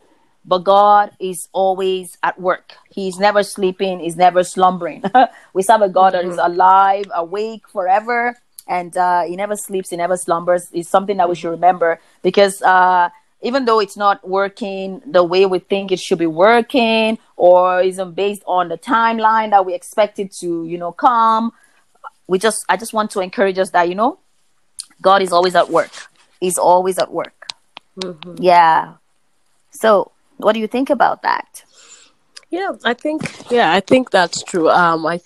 but 0.48 0.64
God 0.64 1.10
is 1.20 1.48
always 1.52 2.16
at 2.22 2.40
work. 2.40 2.72
He's 2.90 3.18
never 3.18 3.42
sleeping, 3.42 4.00
he's 4.00 4.16
never 4.16 4.42
slumbering. 4.42 5.04
we 5.52 5.62
serve 5.62 5.82
a 5.82 5.90
God 5.90 6.14
that 6.14 6.24
is 6.24 6.38
alive, 6.38 7.04
awake 7.14 7.68
forever, 7.68 8.34
and 8.66 8.96
uh, 8.96 9.22
he 9.24 9.36
never 9.36 9.56
sleeps, 9.56 9.90
he 9.90 9.96
never 9.96 10.16
slumbers. 10.16 10.68
It's 10.72 10.88
something 10.88 11.18
that 11.18 11.28
we 11.28 11.34
should 11.34 11.50
remember 11.50 12.00
because 12.22 12.62
uh, 12.62 13.10
even 13.42 13.64
though 13.64 13.80
it's 13.80 13.96
not 13.96 14.26
working 14.28 15.00
the 15.06 15.22
way 15.22 15.46
we 15.46 15.58
think 15.60 15.92
it 15.92 16.00
should 16.00 16.18
be 16.18 16.26
working, 16.26 17.18
or 17.36 17.80
isn't 17.80 18.14
based 18.14 18.42
on 18.46 18.68
the 18.68 18.78
timeline 18.78 19.50
that 19.50 19.64
we 19.64 19.74
expect 19.74 20.18
it 20.18 20.32
to, 20.32 20.64
you 20.64 20.78
know, 20.78 20.92
come, 20.92 21.52
we 22.26 22.38
just 22.38 22.64
I 22.68 22.76
just 22.76 22.92
want 22.92 23.10
to 23.12 23.20
encourage 23.20 23.58
us 23.58 23.70
that 23.70 23.88
you 23.88 23.94
know, 23.94 24.18
God 25.00 25.22
is 25.22 25.32
always 25.32 25.54
at 25.54 25.70
work. 25.70 25.90
He's 26.40 26.58
always 26.58 26.98
at 26.98 27.12
work. 27.12 27.52
Yeah. 28.36 28.94
So, 29.70 30.12
what 30.36 30.52
do 30.52 30.60
you 30.60 30.66
think 30.66 30.90
about 30.90 31.22
that? 31.22 31.64
Yeah, 32.50 32.72
I 32.84 32.94
think 32.94 33.50
yeah, 33.50 33.72
I 33.72 33.80
think 33.80 34.10
that's 34.10 34.42
true. 34.42 34.70
Um, 34.70 35.06
I 35.06 35.20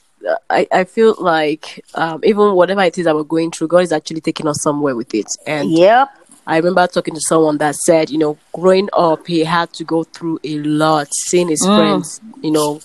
I, 0.50 0.66
I 0.73 0.85
feel 0.85 1.16
like 1.19 1.85
um, 1.95 2.21
even 2.25 2.54
whatever 2.54 2.83
it 2.83 2.97
is 2.99 3.04
that 3.04 3.14
we're 3.14 3.25
going 3.25 3.50
through, 3.50 3.69
God 3.69 3.78
is 3.78 3.92
actually 3.92 4.21
taking 4.21 4.47
us 4.47 4.62
somewhere 4.62 4.95
with 4.95 5.14
it. 5.14 5.26
And 5.47 5.71
Yep. 5.71 6.09
I 6.47 6.57
remember 6.57 6.87
talking 6.87 7.15
to 7.15 7.21
someone 7.21 7.59
that 7.59 7.75
said, 7.77 8.11
you 8.11 8.19
know, 8.19 8.37
growing 8.53 8.89
up, 8.93 9.27
he 9.27 9.45
had 9.45 9.73
to 9.75 9.85
go 9.85 10.03
through 10.05 10.41
a 10.45 10.59
lot, 10.59 11.09
seeing 11.15 11.49
his 11.49 11.63
Mm. 11.65 11.75
friends, 11.77 12.21
you 12.43 12.51
know, 12.51 12.81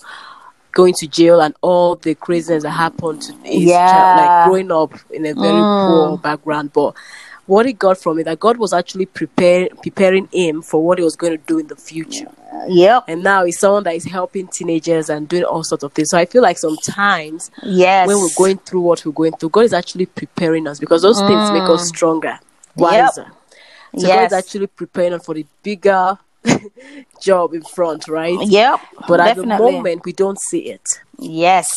going 0.73 0.93
to 0.99 1.07
jail 1.07 1.41
and 1.41 1.55
all 1.61 1.95
the 1.95 2.13
craziness 2.13 2.61
that 2.63 2.69
happened 2.71 3.21
to 3.23 3.33
his 3.43 3.69
Yeah. 3.69 3.91
child, 3.91 4.17
like 4.17 4.43
growing 4.47 4.71
up 4.71 4.93
in 5.09 5.25
a 5.25 5.33
very 5.33 5.61
Mm. 5.63 5.85
poor 5.85 6.17
background. 6.19 6.71
But 6.71 6.93
what 7.47 7.65
he 7.65 7.73
got 7.73 7.97
from 7.97 8.19
it, 8.19 8.25
that 8.25 8.39
God 8.39 8.57
was 8.57 8.73
actually 8.73 9.07
prepare, 9.07 9.69
preparing 9.81 10.27
him 10.31 10.61
for 10.61 10.83
what 10.85 10.99
he 10.99 11.03
was 11.03 11.15
going 11.15 11.31
to 11.35 11.43
do 11.47 11.57
in 11.57 11.65
the 11.67 11.75
future. 11.75 12.27
Yep. 12.67 13.05
And 13.07 13.23
now 13.23 13.45
he's 13.45 13.59
someone 13.59 13.83
that 13.83 13.95
is 13.95 14.05
helping 14.05 14.47
teenagers 14.47 15.09
and 15.09 15.27
doing 15.27 15.43
all 15.45 15.63
sorts 15.63 15.83
of 15.83 15.93
things. 15.93 16.09
So 16.11 16.17
I 16.17 16.25
feel 16.25 16.43
like 16.43 16.59
sometimes 16.59 17.49
Yes. 17.63 18.05
when 18.07 18.17
we're 18.19 18.29
going 18.37 18.57
through 18.59 18.81
what 18.81 19.03
we're 19.03 19.13
going 19.13 19.31
through, 19.33 19.49
God 19.49 19.61
is 19.65 19.73
actually 19.73 20.05
preparing 20.05 20.67
us 20.67 20.77
because 20.79 21.01
those 21.01 21.21
things 21.21 21.49
make 21.51 21.67
us 21.69 21.87
stronger, 21.87 22.37
wiser. 22.75 23.31
So 23.95 24.01
God. 24.01 24.07
Yes. 24.07 24.31
is 24.31 24.37
actually 24.37 24.67
preparing 24.67 25.13
us 25.13 25.25
for 25.25 25.33
the 25.35 25.45
bigger 25.63 26.17
job 27.21 27.53
in 27.53 27.61
front, 27.63 28.07
right? 28.07 28.37
Yep. 28.41 28.79
But 29.07 29.19
at 29.19 29.35
definitely. 29.35 29.65
the 29.65 29.71
moment, 29.71 30.05
we 30.05 30.13
don't 30.13 30.39
see 30.39 30.69
it. 30.71 31.01
Yes. 31.17 31.67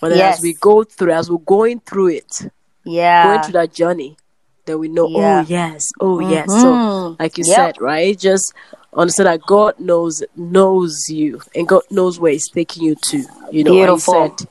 But 0.00 0.10
then 0.10 0.18
yes. 0.18 0.38
as 0.38 0.42
we 0.42 0.54
go 0.54 0.84
through, 0.84 1.12
as 1.12 1.30
we're 1.30 1.38
going 1.38 1.80
through 1.80 2.08
it, 2.08 2.50
yeah. 2.84 3.24
going 3.26 3.42
through 3.42 3.52
that 3.54 3.72
journey, 3.74 4.16
then 4.64 4.78
we 4.78 4.88
know, 4.88 5.06
oh, 5.06 5.20
Yeah. 5.20 5.40
oh 5.40 5.46
yes, 5.48 5.88
oh 6.00 6.20
yes. 6.20 6.48
So, 6.48 6.72
mm-hmm. 6.72 7.22
like 7.22 7.38
you 7.38 7.44
Yep. 7.46 7.56
said, 7.56 7.80
right? 7.80 8.16
Just 8.18 8.52
understand 8.94 9.26
that 9.28 9.40
God 9.46 9.78
knows 9.80 10.22
knows 10.36 11.08
you, 11.08 11.40
and 11.54 11.66
God 11.66 11.82
knows 11.90 12.20
where 12.20 12.32
He's 12.32 12.48
taking 12.48 12.84
you 12.84 12.94
to. 13.10 13.18
You 13.50 13.64
know, 13.64 13.72
and 13.72 13.80
He 13.80 13.86
Beautiful. 13.86 14.36
said, 14.38 14.48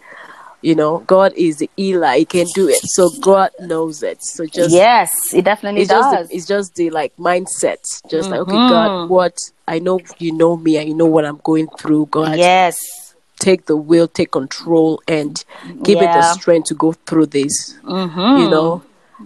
you 0.61 0.73
know, 0.75 0.99
God 0.99 1.33
is 1.35 1.57
the 1.57 1.69
Eli; 1.77 2.19
He 2.19 2.25
can 2.25 2.47
do 2.55 2.67
it. 2.67 2.79
So 2.83 3.09
God 3.21 3.51
knows 3.59 4.01
it. 4.03 4.23
So 4.23 4.45
just 4.45 4.73
yes, 4.73 5.11
it 5.33 5.43
definitely 5.45 5.81
it's 5.81 5.89
just 5.89 6.11
does. 6.11 6.27
the, 6.29 6.35
it's 6.35 6.47
just 6.47 6.75
the 6.75 6.89
like 6.89 7.15
mindset 7.17 7.77
just 8.09 8.29
like 8.29 8.39
okay 8.41 8.53
god 8.69 9.09
what 9.09 9.37
i 9.67 9.77
know 9.79 9.99
you 10.19 10.31
know 10.31 10.55
me 10.57 10.77
and 10.77 10.87
you 10.89 10.95
know 10.95 11.05
what 11.05 11.25
i'm 11.25 11.39
going 11.43 11.67
through 11.77 12.05
god 12.07 12.37
yes. 12.37 13.13
take 13.39 13.65
the 13.65 13.75
will 13.75 14.07
take 14.07 14.31
control 14.31 15.01
and 15.07 15.43
give 15.83 15.99
it 16.01 16.11
the 16.13 16.21
strength 16.33 16.67
to 16.67 16.73
go 16.75 16.93
through 16.93 17.25
this 17.27 17.75
Mm-hmm. 17.83 18.37
you 18.41 18.49
know 18.49 18.81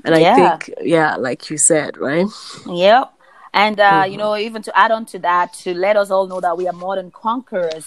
and 0.06 0.16
i 0.16 0.36
think 0.36 0.74
yeah 0.82 1.16
like 1.16 1.50
you 1.50 1.58
said 1.58 1.98
right 1.98 2.28
Yep. 2.68 3.14
And 3.54 3.80
uh, 3.80 3.92
Mm-hmm. 4.04 4.12
you 4.12 4.18
know, 4.18 4.38
even 4.38 4.62
to 4.64 4.78
add 4.78 4.92
on 4.92 5.06
to 5.08 5.20
that, 5.20 5.54
to 5.64 5.74
let 5.74 5.98
us 5.98 6.10
all 6.10 6.26
know 6.26 6.40
that 6.40 6.56
we 6.58 6.68
are 6.70 6.74
more 6.74 6.96
than 6.96 7.12
conquerors 7.12 7.86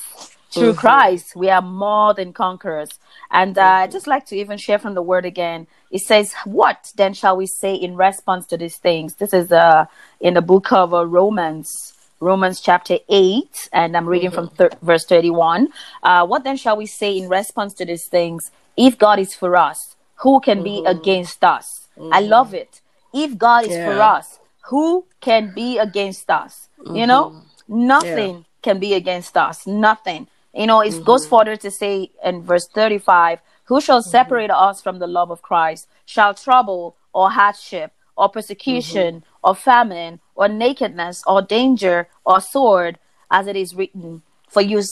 through 0.54 0.74
Mm-hmm. 0.74 0.78
Christ. 0.80 1.36
We 1.36 1.50
are 1.50 1.62
more 1.62 2.14
than 2.14 2.32
conquerors. 2.32 2.90
And 3.30 3.58
uh, 3.58 3.62
Mm-hmm. 3.62 3.82
I'd 3.84 3.92
just 3.92 4.06
like 4.06 4.26
to 4.26 4.36
even 4.36 4.58
share 4.58 4.78
from 4.78 4.94
the 4.94 5.02
word 5.02 5.26
again. 5.26 5.66
It 5.90 6.00
says, 6.02 6.34
"What 6.44 6.92
then 6.96 7.14
shall 7.14 7.36
we 7.36 7.46
say 7.46 7.74
in 7.74 7.96
response 7.96 8.46
to 8.48 8.56
these 8.58 8.78
things?" 8.78 9.16
This 9.16 9.32
is 9.34 9.52
uh, 9.52 9.86
in 10.20 10.34
the 10.34 10.42
book 10.42 10.72
of 10.72 10.94
uh, 10.94 11.06
Romans. 11.06 11.94
Romans 12.20 12.60
chapter 12.60 12.98
8, 13.10 13.68
and 13.72 13.96
I'm 13.96 14.08
reading 14.08 14.30
from 14.30 14.48
thir- 14.48 14.70
verse 14.82 15.04
31. 15.04 15.68
Uh, 16.02 16.26
what 16.26 16.44
then 16.44 16.56
shall 16.56 16.76
we 16.76 16.86
say 16.86 17.18
in 17.18 17.28
response 17.28 17.74
to 17.74 17.84
these 17.84 18.06
things? 18.08 18.50
If 18.76 18.98
God 18.98 19.18
is 19.18 19.34
for 19.34 19.56
us, 19.56 19.96
who 20.22 20.40
can 20.40 20.62
be 20.62 20.82
against 20.86 21.44
us? 21.44 21.88
I 22.10 22.20
love 22.20 22.54
it. 22.54 22.80
If 23.12 23.36
God 23.36 23.66
is 23.66 23.76
for 23.76 24.00
us, 24.00 24.38
who 24.70 25.04
can 25.20 25.52
be 25.54 25.78
against 25.78 26.30
us? 26.30 26.68
You 26.94 27.06
know, 27.06 27.34
nothing 27.68 28.46
can 28.62 28.78
be 28.78 28.94
against 28.94 29.36
us. 29.36 29.66
Nothing. 29.66 30.28
You 30.54 30.66
know, 30.66 30.80
it 30.80 31.04
goes 31.04 31.26
mm-hmm. 31.26 31.36
further 31.36 31.56
to 31.56 31.70
say 31.70 32.10
in 32.24 32.42
verse 32.42 32.68
35 32.68 33.40
Who 33.64 33.80
shall 33.80 34.00
mm-hmm. 34.00 34.10
separate 34.10 34.50
us 34.50 34.80
from 34.80 34.98
the 34.98 35.06
love 35.06 35.30
of 35.30 35.42
Christ? 35.42 35.88
Shall 36.06 36.34
trouble 36.34 36.96
or 37.12 37.30
hardship 37.30 37.92
or 38.16 38.28
persecution 38.28 39.16
mm-hmm. 39.16 39.28
or 39.42 39.54
famine 39.54 40.20
or 40.34 40.48
nakedness 40.48 41.22
or 41.26 41.42
danger 41.42 42.08
or 42.24 42.40
sword, 42.40 42.98
as 43.30 43.46
it 43.46 43.56
is 43.56 43.74
written, 43.74 44.22
for 44.48 44.62
you 44.62 44.82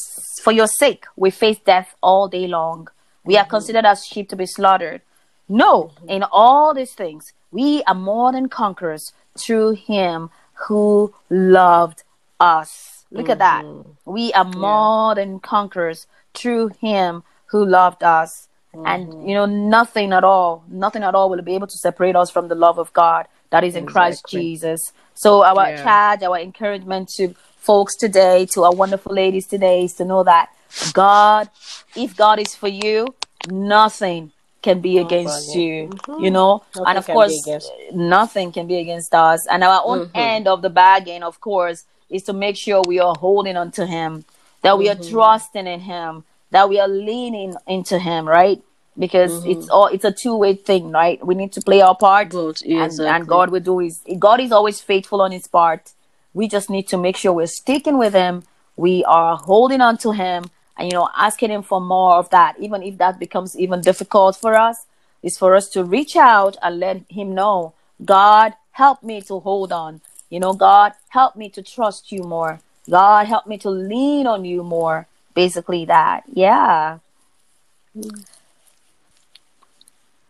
for 0.43 0.53
your 0.53 0.67
sake 0.67 1.05
we 1.17 1.31
face 1.31 1.59
death 1.65 1.95
all 2.03 2.29
day 2.29 2.47
long. 2.47 2.89
We 3.25 3.37
are 3.37 3.45
considered 3.45 3.85
as 3.85 4.05
sheep 4.05 4.29
to 4.31 4.37
be 4.37 4.47
slaughtered. 4.47 5.03
No, 5.49 5.93
in 6.09 6.25
all 6.25 6.75
these 6.75 6.95
things, 6.95 7.33
we 7.53 7.83
are 7.85 7.95
more 7.95 8.33
than 8.33 8.49
conquerors 8.49 9.13
through 9.39 9.73
him 9.73 10.31
who 10.67 11.15
loved 11.31 12.03
us. 12.41 12.92
Look 13.13 13.29
at 13.29 13.39
that. 13.39 13.65
We 14.05 14.33
are 14.33 14.45
more 14.45 15.15
than 15.15 15.39
conquerors 15.41 16.07
through 16.35 16.69
him 16.81 17.23
who 17.47 17.65
loved 17.65 18.03
us. 18.03 18.49
And 18.75 19.29
you 19.29 19.35
know, 19.35 19.45
nothing 19.45 20.13
at 20.13 20.25
all, 20.25 20.65
nothing 20.69 21.03
at 21.03 21.15
all 21.15 21.29
will 21.29 21.43
be 21.43 21.55
able 21.55 21.67
to 21.67 21.79
separate 21.79 22.17
us 22.17 22.31
from 22.31 22.49
the 22.49 22.55
love 22.55 22.79
of 22.79 22.93
God 22.95 23.29
that 23.51 23.65
is 23.65 23.77
in 23.77 23.85
Christ 23.87 24.27
Jesus. 24.29 24.81
So 25.15 25.45
our 25.45 25.69
Yeah. 25.69 25.83
charge, 25.83 26.23
our 26.23 26.39
encouragement 26.39 27.11
to 27.17 27.35
folks 27.59 27.95
today, 27.97 28.47
to 28.55 28.65
our 28.65 28.75
wonderful 28.75 29.15
ladies 29.15 29.47
today, 29.47 29.85
is 29.85 29.95
to 29.95 30.05
know 30.05 30.25
that 30.25 30.49
God, 30.93 31.51
if 31.95 32.17
God 32.17 32.39
is 32.41 32.55
for 32.55 32.69
you, 32.69 33.15
nothing 33.47 34.33
can 34.63 34.81
be 34.81 34.99
against 34.99 35.55
you. 35.55 35.91
You 36.19 36.31
know, 36.31 36.63
Nothing 36.75 36.89
and 36.89 36.99
of 36.99 37.07
course, 37.07 37.47
nothing 37.93 38.53
can 38.53 38.67
be 38.67 38.79
against 38.79 39.15
us. 39.15 39.47
And 39.49 39.63
our 39.63 39.83
own 39.85 40.11
end 40.15 40.49
of 40.49 40.63
the 40.63 40.71
bargain, 40.71 41.23
of 41.23 41.41
course, 41.41 41.85
is 42.13 42.23
to 42.25 42.33
make 42.33 42.57
sure 42.57 42.83
we 42.87 43.01
are 43.01 43.15
holding 43.19 43.57
on 43.57 43.71
to 43.73 43.87
Him, 43.87 44.25
that 44.63 44.79
we 44.79 44.89
are 44.89 44.95
mm-hmm. 44.95 45.11
trusting 45.11 45.67
in 45.67 45.81
Him, 45.81 46.25
that 46.51 46.69
we 46.69 46.79
are 46.79 46.89
leaning 46.89 47.55
into 47.67 47.99
Him, 47.99 48.29
right? 48.29 48.63
Because 48.99 49.33
mm-hmm. 49.33 49.51
it's 49.51 49.69
all 49.69 49.87
it's 49.87 50.05
a 50.05 50.13
two 50.13 50.37
way 50.37 50.55
thing, 50.55 50.91
right? 50.91 51.25
We 51.27 51.35
need 51.35 51.53
to 51.53 51.61
play 51.61 51.81
our 51.81 51.97
part, 51.97 52.31
Both, 52.31 52.63
yeah, 52.65 52.85
and, 52.85 53.01
and. 53.01 53.27
God 53.27 53.51
will 53.51 53.61
do 53.61 53.79
His. 53.79 54.01
God 54.19 54.39
is 54.41 54.53
always 54.53 54.81
faithful 54.81 55.23
on 55.23 55.33
His 55.33 55.47
part, 55.47 55.93
we 56.35 56.49
just 56.49 56.71
need 56.71 56.89
to 56.89 56.97
make 56.97 57.17
sure 57.17 57.33
we're 57.33 57.47
sticking 57.47 57.99
with 57.99 58.15
him 58.15 58.43
we 58.77 59.05
are 59.05 59.37
holding 59.37 59.81
on 59.81 59.97
to 59.99 60.13
him 60.13 60.45
and 60.77 60.91
you 60.91 60.97
know 60.97 61.09
asking 61.17 61.51
him 61.51 61.63
for 61.63 61.81
more 61.81 62.15
of 62.15 62.31
that 62.31 62.57
even 62.59 62.83
if 62.83 62.99
that 62.99 63.19
becomes 63.19 63.59
even 63.59 63.81
difficult 63.81 64.37
for 64.37 64.55
us 64.55 64.87
is 65.23 65.39
for 65.39 65.55
us 65.55 65.69
to 65.69 65.85
reach 65.85 66.17
out 66.17 66.57
and 66.63 66.81
let 66.81 67.03
him 67.09 67.35
know 67.35 67.75
god 68.05 68.55
help 68.73 69.03
me 69.03 69.21
to 69.21 69.39
hold 69.41 69.73
on 69.73 70.01
you 70.33 70.41
know 70.41 70.55
god 70.69 70.91
help 71.19 71.33
me 71.37 71.47
to 71.57 71.63
trust 71.75 72.11
you 72.15 72.23
more 72.37 72.53
god 72.91 73.27
help 73.35 73.47
me 73.47 73.57
to 73.59 73.71
lean 73.71 74.27
on 74.27 74.45
you 74.45 74.61
more 74.77 75.07
basically 75.35 75.85
that 75.95 76.21
yeah 76.33 76.99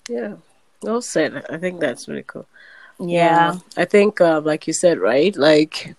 Yeah. 0.08 0.34
Well 0.82 1.00
said. 1.00 1.44
I 1.48 1.58
think 1.58 1.80
that's 1.80 2.08
really 2.08 2.24
cool. 2.26 2.46
yeah 2.98 3.58
I 3.76 3.84
think, 3.84 4.20
uh, 4.20 4.40
like 4.40 4.66
you 4.66 4.72
said, 4.72 4.98
right? 4.98 5.34
Like, 5.36 5.94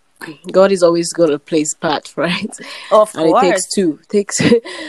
God 0.52 0.72
is 0.72 0.84
always 0.84 1.12
going 1.14 1.32
to 1.32 1.40
play 1.40 1.60
his 1.60 1.74
part, 1.74 2.14
right? 2.18 2.56
of 2.92 3.16
and 3.16 3.30
it 3.30 3.34
takes 3.40 3.42
course 3.42 3.68
two. 3.76 4.00
takes 4.10 4.38
so 4.38 4.46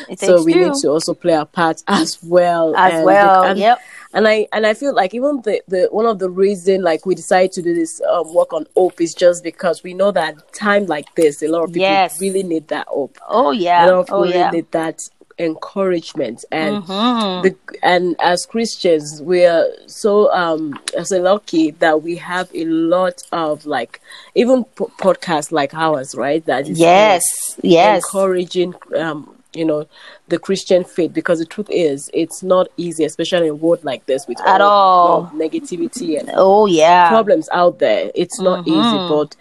takes 0.09 0.44
we 0.44 0.52
two. 0.52 0.64
need 0.64 0.75
to 0.83 0.88
also 0.88 1.14
play 1.14 1.35
our 1.35 1.47
part 1.47 1.83
as 1.87 2.18
well. 2.23 2.75
as 2.76 2.92
and 2.94 3.04
well 3.04 3.42
and, 3.44 3.59
yep 3.59 3.78
And 4.14 4.28
I 4.28 4.47
and 4.52 4.64
I 4.66 4.75
feel 4.75 4.94
like 4.94 5.12
even 5.12 5.42
the, 5.42 5.61
the 5.68 5.88
one 5.90 6.06
of 6.06 6.18
the 6.21 6.30
reason 6.30 6.83
like 6.83 7.04
we 7.04 7.14
decided 7.14 7.52
to 7.52 7.62
do 7.62 7.75
this 7.75 8.00
um, 8.11 8.33
work 8.33 8.52
on 8.52 8.66
hope 8.76 9.00
is 9.00 9.12
just 9.14 9.42
because 9.42 9.83
we 9.83 9.92
know 9.92 10.12
that 10.12 10.35
time 10.54 10.87
like 10.87 11.12
this, 11.16 11.42
a 11.42 11.49
lot 11.49 11.64
of 11.64 11.73
people 11.73 11.80
Yes. 11.90 12.21
really 12.21 12.42
need 12.44 12.68
that 12.68 12.87
hope. 12.88 13.18
oh 13.28 13.50
A 13.50 13.54
yeah 13.54 13.87
lot 13.87 13.94
of 14.00 14.06
oh 14.11 14.23
people 14.23 14.26
yeah 14.26 14.44
really 14.47 14.56
need 14.59 14.71
that 14.71 15.00
encouragement 15.38 16.44
and 16.52 16.76
Mhm. 16.78 17.42
the, 17.42 17.56
and 17.83 18.14
as 18.21 18.47
Christians, 18.47 19.21
we 19.23 19.44
are 19.44 19.66
so 19.87 20.33
um 20.33 20.78
so 21.02 21.21
lucky 21.21 21.73
that 21.73 22.02
we 22.02 22.16
have 22.16 22.49
a 22.54 22.64
lot 22.66 23.23
of 23.33 23.66
like 23.66 24.00
even 24.37 24.64
po- 24.76 24.92
podcasts 24.99 25.50
like 25.50 25.75
ours, 25.75 26.14
right? 26.14 26.44
That 26.47 26.68
is 26.68 26.78
yes 26.78 27.25
yes 27.62 28.04
encouraging 28.04 28.75
um 28.97 29.34
you 29.55 29.65
know 29.65 29.87
the 30.29 30.39
Christian 30.39 30.85
faith 30.85 31.13
because 31.13 31.39
the 31.39 31.47
truth 31.47 31.69
is 31.71 32.11
it's 32.13 32.43
not 32.43 32.69
easy, 32.77 33.05
especially 33.05 33.47
in 33.49 33.53
a 33.53 33.55
world 33.55 33.83
like 33.85 34.07
this 34.07 34.27
with 34.27 34.41
At 34.41 34.61
all, 34.61 34.71
all. 34.71 35.27
negativity 35.35 36.19
and 36.19 36.31
oh 36.35 36.67
yeah 36.67 37.09
problems 37.09 37.49
out 37.53 37.79
there. 37.79 38.11
It's 38.15 38.41
not 38.41 38.67
easy, 38.67 38.99
Mhm. 38.99 39.09
but 39.09 39.37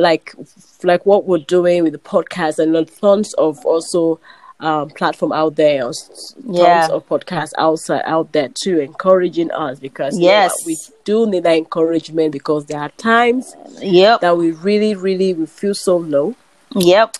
like 0.00 0.34
like 0.82 1.06
what 1.06 1.26
we're 1.26 1.38
doing 1.38 1.84
with 1.84 1.92
the 1.92 1.98
podcast 2.00 2.58
and 2.58 2.72
tons 3.00 3.34
of 3.34 3.64
also 3.64 4.18
um 4.58 4.88
platform 4.90 5.32
out 5.32 5.54
there, 5.56 5.84
or 5.84 5.92
tons 5.92 6.34
Yeah. 6.48 6.88
of 6.90 7.06
podcasts 7.08 7.52
outside 7.58 8.02
out 8.06 8.32
there 8.32 8.48
too, 8.48 8.80
encouraging 8.80 9.50
us 9.52 9.78
because 9.78 10.14
you 10.18 10.22
know 10.26 10.30
Yes. 10.32 10.66
we 10.66 10.76
do 11.04 11.26
need 11.26 11.42
that 11.44 11.56
encouragement 11.56 12.32
because 12.32 12.64
there 12.66 12.80
are 12.80 12.88
times 12.96 13.54
yep 13.80 14.20
that 14.22 14.36
we 14.36 14.50
really, 14.52 14.94
really 14.94 15.34
we 15.34 15.46
feel 15.46 15.74
so 15.74 15.98
low 15.98 16.34
yep 16.74 17.16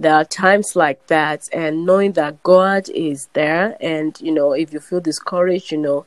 there 0.00 0.14
are 0.14 0.24
times 0.24 0.74
like 0.74 1.06
that 1.06 1.48
and 1.52 1.84
knowing 1.86 2.12
that 2.12 2.42
god 2.42 2.88
is 2.88 3.28
there 3.34 3.76
and 3.80 4.18
you 4.20 4.32
know 4.32 4.52
if 4.52 4.72
you 4.72 4.80
feel 4.80 5.00
discouraged 5.00 5.70
you 5.70 5.78
know 5.78 6.04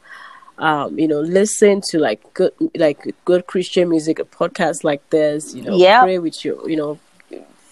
um 0.58 0.98
you 1.00 1.08
know 1.08 1.22
listen 1.22 1.80
to 1.80 1.98
like 2.00 2.22
good 2.34 2.52
like 2.76 3.16
good 3.24 3.48
christian 3.48 3.88
music 3.90 4.20
a 4.20 4.26
podcast 4.26 4.84
like 4.84 5.08
this 5.10 5.54
you 5.56 5.62
know 5.62 5.78
pray 6.02 6.20
with 6.20 6.44
you 6.44 6.62
you 6.68 6.76
know 6.76 7.00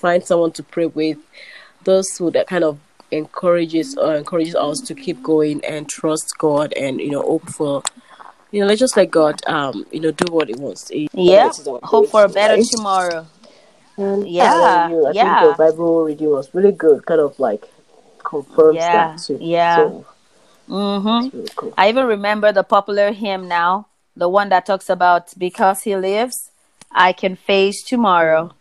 find 0.01 0.23
someone 0.25 0.51
to 0.53 0.63
pray 0.63 0.87
with. 0.87 1.17
Those 1.83 2.17
who 2.17 2.31
that 2.31 2.47
kind 2.47 2.63
of 2.63 2.79
encourages 3.11 3.95
or 3.97 4.15
encourages 4.15 4.55
us 4.55 4.79
to 4.81 4.95
keep 4.95 5.21
going 5.21 5.63
and 5.65 5.87
trust 5.89 6.33
god 6.37 6.71
and 6.73 7.01
you 7.01 7.11
know 7.11 7.21
hope 7.21 7.49
for 7.49 7.83
you 8.51 8.61
know 8.61 8.67
let's 8.67 8.79
just 8.79 8.95
let 8.95 9.11
god 9.11 9.35
um 9.47 9.85
you 9.91 9.99
know 9.99 10.11
do 10.11 10.31
what 10.31 10.47
he 10.47 10.55
wants. 10.55 10.87
He- 10.87 11.09
yeah. 11.13 11.47
this 11.47 11.59
is 11.59 11.67
our 11.67 11.79
hope 11.83 12.09
for 12.09 12.23
a 12.23 12.29
better 12.29 12.61
tomorrow 12.63 13.27
And 14.01 14.27
Yeah, 14.27 14.89
you- 14.89 15.05
I 15.07 15.13
yeah. 15.13 15.39
think 15.41 15.57
the 15.57 15.63
Bible 15.63 16.03
reading 16.05 16.29
was 16.29 16.53
really 16.53 16.71
good. 16.71 17.05
Kind 17.05 17.21
of 17.21 17.39
like 17.39 17.69
confirms 18.23 18.75
Yeah, 18.75 18.91
that 18.91 19.17
too. 19.25 19.37
yeah. 19.39 19.75
So 19.75 20.05
mm-hmm 20.69 21.37
really 21.37 21.49
cool. 21.55 21.73
I 21.77 21.89
even 21.89 22.05
remember 22.07 22.51
the 22.51 22.63
popular 22.63 23.11
hymn 23.11 23.47
now, 23.47 23.87
the 24.15 24.29
one 24.29 24.49
that 24.49 24.65
talks 24.65 24.89
about 24.89 25.33
because 25.37 25.83
he 25.83 25.95
lives, 25.95 26.51
I 26.91 27.13
can 27.13 27.35
face 27.35 27.83
tomorrow. 27.83 28.51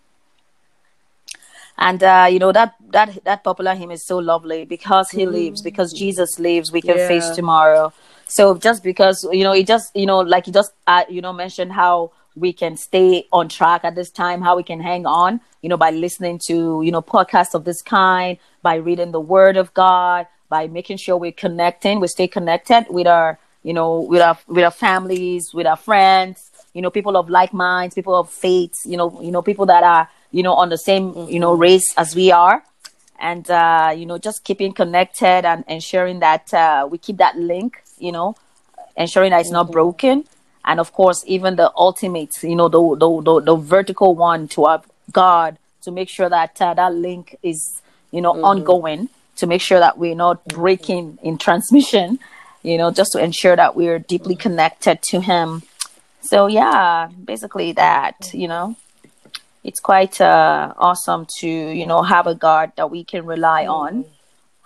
And 1.78 2.02
uh, 2.02 2.28
you 2.30 2.38
know 2.38 2.52
that 2.52 2.74
that 2.90 3.24
that 3.24 3.42
popular 3.44 3.74
hymn 3.74 3.90
is 3.90 4.04
so 4.06 4.18
lovely 4.18 4.64
because 4.64 5.10
he 5.10 5.24
lives, 5.26 5.62
because 5.62 5.92
Jesus 5.92 6.38
lives, 6.38 6.70
we 6.70 6.82
can 6.82 6.98
face 6.98 7.30
tomorrow. 7.30 7.92
So 8.28 8.56
just 8.58 8.82
because 8.82 9.26
you 9.32 9.44
know, 9.44 9.52
it 9.52 9.66
just 9.66 9.90
you 9.94 10.06
know, 10.06 10.18
like 10.20 10.46
you 10.46 10.52
just 10.52 10.72
uh, 10.86 11.04
you 11.08 11.20
know 11.22 11.32
mentioned 11.32 11.72
how 11.72 12.12
we 12.36 12.52
can 12.52 12.76
stay 12.76 13.26
on 13.32 13.48
track 13.48 13.84
at 13.84 13.94
this 13.94 14.10
time, 14.10 14.40
how 14.42 14.56
we 14.56 14.62
can 14.62 14.80
hang 14.80 15.06
on, 15.06 15.40
you 15.62 15.68
know, 15.68 15.76
by 15.76 15.90
listening 15.90 16.40
to 16.46 16.82
you 16.82 16.90
know 16.90 17.02
podcasts 17.02 17.54
of 17.54 17.64
this 17.64 17.82
kind, 17.82 18.38
by 18.62 18.76
reading 18.76 19.12
the 19.12 19.20
Word 19.20 19.56
of 19.56 19.72
God, 19.74 20.26
by 20.48 20.66
making 20.66 20.96
sure 20.96 21.16
we're 21.16 21.32
connecting, 21.32 22.00
we 22.00 22.08
stay 22.08 22.28
connected 22.28 22.86
with 22.88 23.06
our 23.06 23.38
you 23.62 23.72
know 23.72 24.00
with 24.00 24.22
our 24.22 24.38
with 24.46 24.64
our 24.64 24.70
families, 24.70 25.52
with 25.52 25.66
our 25.66 25.76
friends, 25.76 26.50
you 26.74 26.82
know, 26.82 26.90
people 26.90 27.16
of 27.16 27.28
like 27.28 27.52
minds, 27.52 27.94
people 27.94 28.14
of 28.14 28.30
faith, 28.30 28.72
you 28.84 28.96
know, 28.96 29.20
you 29.20 29.30
know, 29.30 29.42
people 29.42 29.66
that 29.66 29.82
are 29.82 30.08
you 30.30 30.42
know 30.42 30.54
on 30.54 30.68
the 30.68 30.78
same 30.78 31.28
you 31.28 31.40
know 31.40 31.54
race 31.54 31.92
as 31.96 32.14
we 32.14 32.30
are 32.30 32.62
and 33.18 33.50
uh, 33.50 33.92
you 33.94 34.06
know 34.06 34.18
just 34.18 34.44
keeping 34.44 34.72
connected 34.72 35.44
and 35.44 35.64
ensuring 35.68 36.20
that 36.20 36.52
uh, 36.54 36.86
we 36.90 36.98
keep 36.98 37.18
that 37.18 37.36
link 37.36 37.82
you 37.98 38.12
know 38.12 38.34
ensuring 38.96 39.30
that 39.30 39.40
it's 39.40 39.50
not 39.50 39.70
broken 39.70 40.24
and 40.70 40.78
of 40.78 40.92
course 40.92 41.24
even 41.26 41.56
the 41.56 41.70
ultimate 41.76 42.32
you 42.44 42.54
know 42.54 42.68
the 42.68 42.80
the, 43.02 43.08
the, 43.26 43.40
the 43.40 43.56
vertical 43.56 44.14
one 44.14 44.46
to 44.46 44.64
our 44.64 44.80
god 45.10 45.58
to 45.82 45.90
make 45.90 46.08
sure 46.08 46.28
that 46.28 46.62
uh, 46.62 46.72
that 46.74 46.94
link 46.94 47.36
is 47.42 47.82
you 48.12 48.20
know 48.20 48.32
mm-hmm. 48.32 48.44
ongoing 48.44 49.08
to 49.34 49.46
make 49.46 49.60
sure 49.60 49.80
that 49.80 49.98
we're 49.98 50.14
not 50.14 50.36
mm-hmm. 50.38 50.60
breaking 50.60 51.18
in 51.22 51.36
transmission 51.36 52.20
you 52.62 52.78
know 52.78 52.90
just 52.92 53.10
to 53.12 53.18
ensure 53.18 53.56
that 53.56 53.74
we're 53.74 53.98
deeply 53.98 54.34
mm-hmm. 54.34 54.48
connected 54.48 55.02
to 55.02 55.20
him. 55.20 55.62
So 56.22 56.46
yeah 56.46 57.08
basically 57.32 57.72
that 57.72 58.16
you 58.32 58.48
know. 58.48 58.76
It's 59.62 59.78
quite 59.78 60.18
uh, 60.22 60.72
awesome 60.78 61.26
to 61.40 61.46
you 61.46 61.86
know 61.86 62.00
have 62.00 62.26
a 62.26 62.34
god 62.34 62.72
that 62.76 62.90
we 62.90 63.04
can 63.04 63.26
rely 63.26 63.66
on 63.66 64.06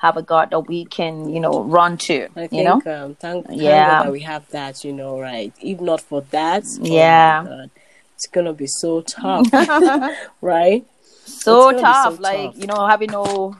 have 0.05 0.17
a 0.17 0.23
god 0.23 0.51
that 0.51 0.61
we 0.61 0.85
can 0.85 1.29
you 1.35 1.41
know 1.41 1.63
run 1.77 1.97
to 1.97 2.29
I 2.37 2.47
think 2.47 2.53
you 2.53 2.65
know 2.65 2.79
um, 2.87 3.15
thank, 3.15 3.47
thank 3.47 3.61
Yeah. 3.61 3.87
God 3.87 4.05
that 4.07 4.13
we 4.13 4.21
have 4.21 4.45
that, 4.51 4.85
you 4.85 4.93
know, 4.93 5.21
right? 5.21 5.53
If 5.61 5.81
not 5.81 6.01
for 6.01 6.21
that, 6.31 6.65
oh 6.83 6.87
Yeah. 6.87 7.45
God, 7.45 7.71
it's 8.15 8.27
gonna 8.27 8.53
be 8.53 8.67
so 8.67 9.01
tough, 9.03 9.47
right? 10.41 10.85
so 11.25 11.55
It's 11.55 11.65
gonna 11.65 11.79
be 11.79 11.83
tough 11.83 12.17
so 12.17 12.23
like 12.23 12.45
tough. 12.47 12.57
you 12.61 12.67
know 12.67 12.87
having 12.87 13.11
no 13.11 13.57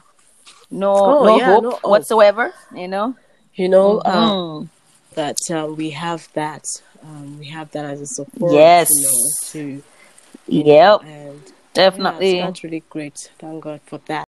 no 0.69 0.93
Oh, 0.95 1.23
no 1.23 1.37
yeah, 1.37 1.45
hope 1.49 1.63
no 1.63 1.71
hope. 1.71 1.91
whatsoever 1.91 2.53
you 2.73 2.87
know 2.87 3.15
You 3.55 3.69
know 3.69 4.01
um, 4.05 4.31
Mm. 4.31 4.69
that 5.15 5.37
um, 5.51 5.75
we 5.77 5.91
have 5.91 6.27
that, 6.33 6.65
um, 7.01 7.39
we 7.39 7.47
have 7.47 7.71
that 7.71 7.85
as 7.85 8.01
a 8.01 8.05
support, 8.05 8.51
Yes. 8.51 8.89
you 8.91 9.01
know, 9.05 9.19
to 9.51 9.83
yep 10.47 11.01
and 11.03 11.41
definitely 11.73 12.37
yeah, 12.37 12.47
that's 12.47 12.63
really 12.63 12.83
great. 12.89 13.17
Thank 13.39 13.63
God 13.63 13.79
for 13.85 13.99
that. 14.07 14.25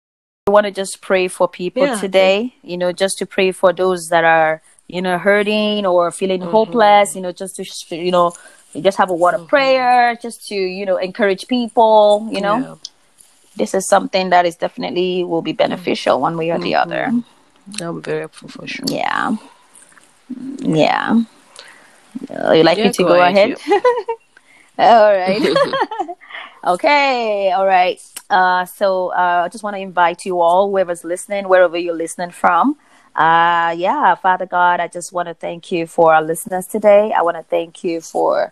I 0.47 0.51
want 0.51 0.65
to 0.67 0.71
just 0.71 1.01
pray 1.01 1.27
for 1.27 1.47
people 1.47 1.87
Yeah. 1.87 1.99
today, 1.99 2.53
you 2.61 2.77
know, 2.77 2.91
just 2.91 3.17
to 3.17 3.25
pray 3.25 3.51
for 3.51 3.73
those 3.73 4.09
that 4.09 4.23
are, 4.23 4.61
you 4.87 5.01
know, 5.01 5.17
hurting 5.17 5.87
or 5.87 6.11
feeling 6.11 6.41
Mm-hmm. 6.41 6.51
hopeless, 6.51 7.15
you 7.15 7.21
know, 7.21 7.31
just 7.31 7.55
to, 7.55 7.95
you 7.95 8.11
know, 8.11 8.31
you 8.73 8.83
just 8.83 8.99
have 8.99 9.09
a 9.09 9.13
word 9.15 9.33
Mm-hmm. 9.33 9.41
of 9.41 9.49
prayer, 9.49 10.15
just 10.21 10.47
to, 10.49 10.55
you 10.55 10.85
know, 10.85 10.97
encourage 10.97 11.47
people, 11.47 12.29
you 12.31 12.41
know. 12.41 12.59
Yeah. 12.61 12.75
This 13.55 13.73
is 13.73 13.89
something 13.89 14.29
that 14.29 14.45
is 14.45 14.55
definitely 14.55 15.23
will 15.23 15.41
be 15.41 15.51
beneficial 15.53 16.21
one 16.21 16.37
way 16.37 16.51
or 16.51 16.59
the 16.59 16.75
other. 16.75 17.11
I'm 17.81 18.01
very 18.03 18.19
helpful 18.19 18.49
for 18.49 18.67
sure. 18.67 18.85
Yeah. 18.87 19.37
Yeah. 20.59 21.23
Uh, 22.29 22.51
you 22.51 22.61
like 22.61 22.77
Yeah, 22.77 22.85
me 22.85 22.91
to 22.91 23.01
go 23.01 23.07
go 23.09 23.19
ahead, 23.19 23.57
ahead? 23.57 23.81
all 24.77 25.11
right. 25.11 25.41
okay. 26.65 27.51
All 27.51 27.65
right. 27.65 28.01
Uh, 28.29 28.65
so 28.65 29.09
uh, 29.09 29.43
I 29.45 29.49
just 29.49 29.63
want 29.63 29.75
to 29.75 29.79
invite 29.81 30.25
you 30.25 30.41
all, 30.41 30.69
whoever's 30.69 31.03
listening, 31.03 31.47
wherever 31.47 31.77
you're 31.77 31.95
listening 31.95 32.31
from. 32.31 32.77
Uh, 33.15 33.73
yeah, 33.77 34.15
Father 34.15 34.45
God, 34.45 34.79
I 34.79 34.87
just 34.87 35.13
want 35.13 35.27
to 35.29 35.33
thank 35.33 35.71
you 35.71 35.87
for 35.87 36.13
our 36.13 36.21
listeners 36.21 36.65
today. 36.65 37.13
I 37.15 37.21
want 37.21 37.37
to 37.37 37.43
thank 37.43 37.83
you 37.83 38.01
for 38.01 38.51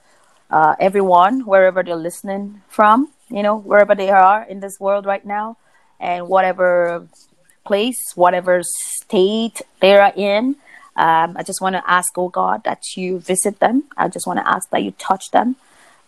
uh, 0.50 0.76
everyone, 0.80 1.42
wherever 1.42 1.84
they're 1.84 1.96
listening 1.96 2.62
from, 2.70 3.12
you 3.30 3.44
know, 3.44 3.58
wherever 3.58 3.96
they 3.96 4.10
are 4.10 4.44
in 4.44 4.60
this 4.62 4.80
world 4.80 5.06
right 5.06 5.26
now, 5.26 5.58
and 6.00 6.28
whatever 6.28 7.08
place, 7.66 7.98
whatever 8.16 8.62
state 8.64 9.62
they 9.80 9.96
are 9.96 10.14
in. 10.16 10.56
Um, 10.96 11.36
I 11.36 11.44
just 11.44 11.60
want 11.60 11.76
to 11.76 11.84
ask, 11.90 12.14
oh 12.18 12.30
God, 12.30 12.64
that 12.66 12.84
you 12.96 13.20
visit 13.20 13.60
them. 13.60 13.86
I 13.98 14.08
just 14.08 14.28
want 14.28 14.40
to 14.40 14.48
ask 14.48 14.70
that 14.70 14.84
you 14.84 14.92
touch 14.92 15.32
them. 15.32 15.56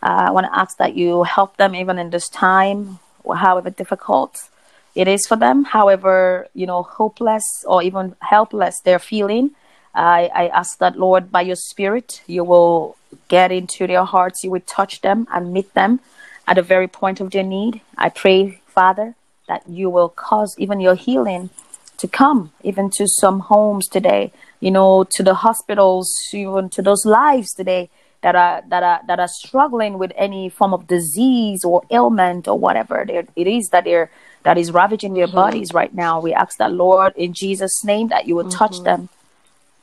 Uh, 0.02 0.28
I 0.28 0.32
want 0.32 0.46
to 0.46 0.58
ask 0.58 0.78
that 0.78 0.96
you 0.96 1.24
help 1.24 1.58
them 1.58 1.76
even 1.76 1.98
in 1.98 2.10
this 2.10 2.30
time, 2.30 3.00
however 3.26 3.70
difficult 3.70 4.50
it 4.96 5.10
is 5.10 5.28
for 5.28 5.36
them, 5.36 5.66
however, 5.66 6.48
you 6.54 6.66
know, 6.66 6.84
hopeless 6.84 7.44
or 7.68 7.84
even 7.84 8.16
helpless 8.22 8.80
they're 8.80 8.98
feeling. 8.98 9.52
I, 9.94 10.30
I 10.34 10.48
ask 10.48 10.78
that, 10.80 10.98
Lord, 10.98 11.32
by 11.32 11.42
your 11.42 11.58
Spirit, 11.58 12.22
you 12.28 12.46
will 12.46 12.96
get 13.28 13.52
into 13.52 13.88
their 13.88 14.06
hearts, 14.06 14.44
you 14.44 14.52
will 14.52 14.62
touch 14.62 15.02
them 15.02 15.28
and 15.34 15.52
meet 15.54 15.74
them 15.74 16.00
at 16.48 16.56
the 16.56 16.62
very 16.62 16.88
point 16.88 17.20
of 17.20 17.32
their 17.32 17.44
need. 17.44 17.82
I 17.98 18.10
pray, 18.10 18.62
Father, 18.68 19.16
that 19.48 19.68
you 19.68 19.90
will 19.90 20.10
cause 20.10 20.56
even 20.58 20.80
your 20.80 20.96
healing 20.96 21.50
to 21.98 22.08
come 22.08 22.52
even 22.64 22.90
to 22.92 23.08
some 23.08 23.40
homes 23.42 23.88
today, 23.88 24.32
you 24.60 24.72
know, 24.72 25.04
to 25.04 25.24
the 25.24 25.34
hospitals, 25.34 26.14
even 26.34 26.70
to 26.70 26.82
those 26.82 27.06
lives 27.06 27.54
today 27.54 27.90
that 28.26 28.36
are 28.36 28.64
that 28.70 28.82
are 28.82 29.02
that 29.06 29.20
are 29.20 29.28
struggling 29.28 30.00
with 30.00 30.12
any 30.16 30.50
form 30.50 30.74
of 30.74 30.88
disease 30.88 31.64
or 31.64 31.84
ailment 31.92 32.48
or 32.48 32.58
whatever 32.58 33.06
it 33.08 33.48
is 33.48 33.70
that 33.70 33.84
they're 33.84 34.10
that 34.42 34.58
is 34.58 34.72
ravaging 34.72 35.14
their 35.14 35.28
mm-hmm. 35.28 35.44
bodies 35.44 35.76
right 35.76 35.94
now. 35.94 36.20
We 36.20 36.34
ask 36.34 36.58
that 36.58 36.72
Lord 36.72 37.14
in 37.16 37.34
Jesus' 37.34 37.84
name 37.84 38.08
that 38.08 38.26
you 38.28 38.34
will 38.36 38.46
mm-hmm. 38.46 38.64
touch 38.64 38.82
them, 38.82 39.10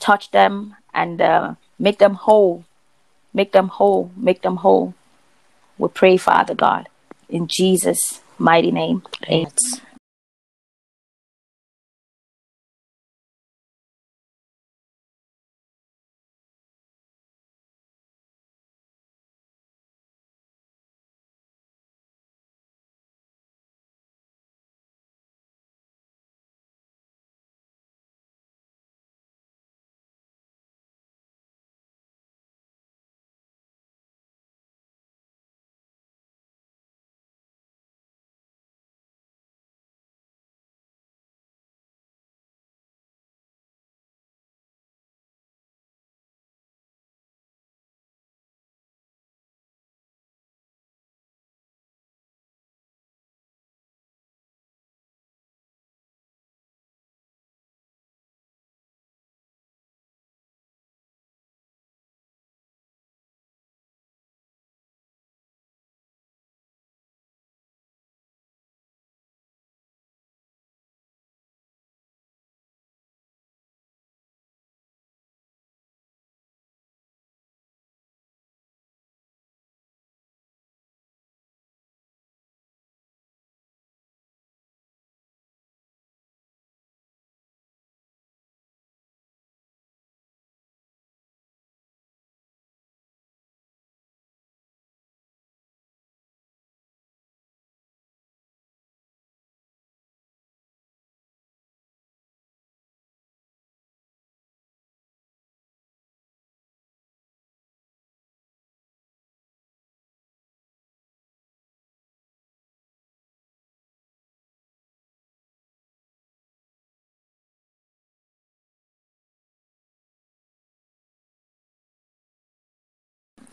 touch 0.00 0.32
them, 0.32 0.74
and 0.92 1.22
uh, 1.22 1.54
make 1.78 1.98
them 1.98 2.14
whole, 2.14 2.64
make 3.32 3.52
them 3.52 3.68
whole, 3.68 4.10
make 4.16 4.42
them 4.42 4.56
whole. 4.56 4.94
We 5.78 5.86
pray, 5.86 6.16
Father 6.16 6.56
God, 6.56 6.88
in 7.28 7.46
Jesus' 7.46 8.22
mighty 8.38 8.72
name. 8.72 9.04
Amen. 9.30 9.52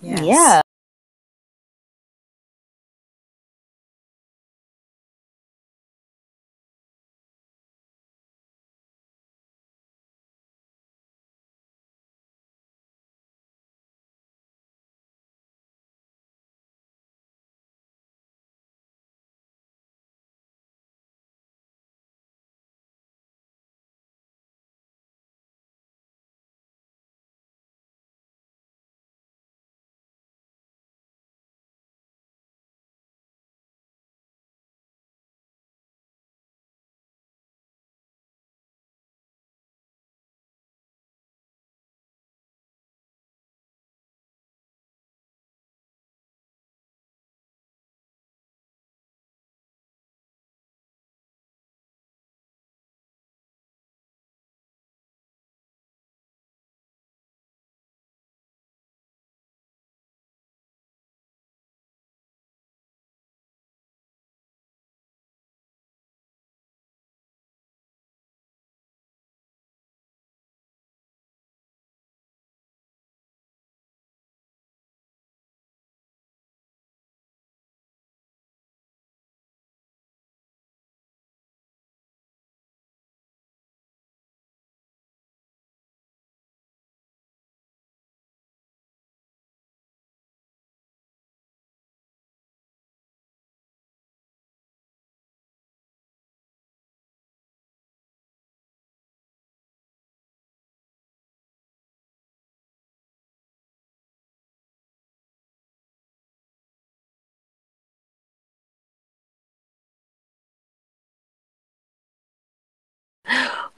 Yes. 0.01 0.21
Yeah. 0.23 0.61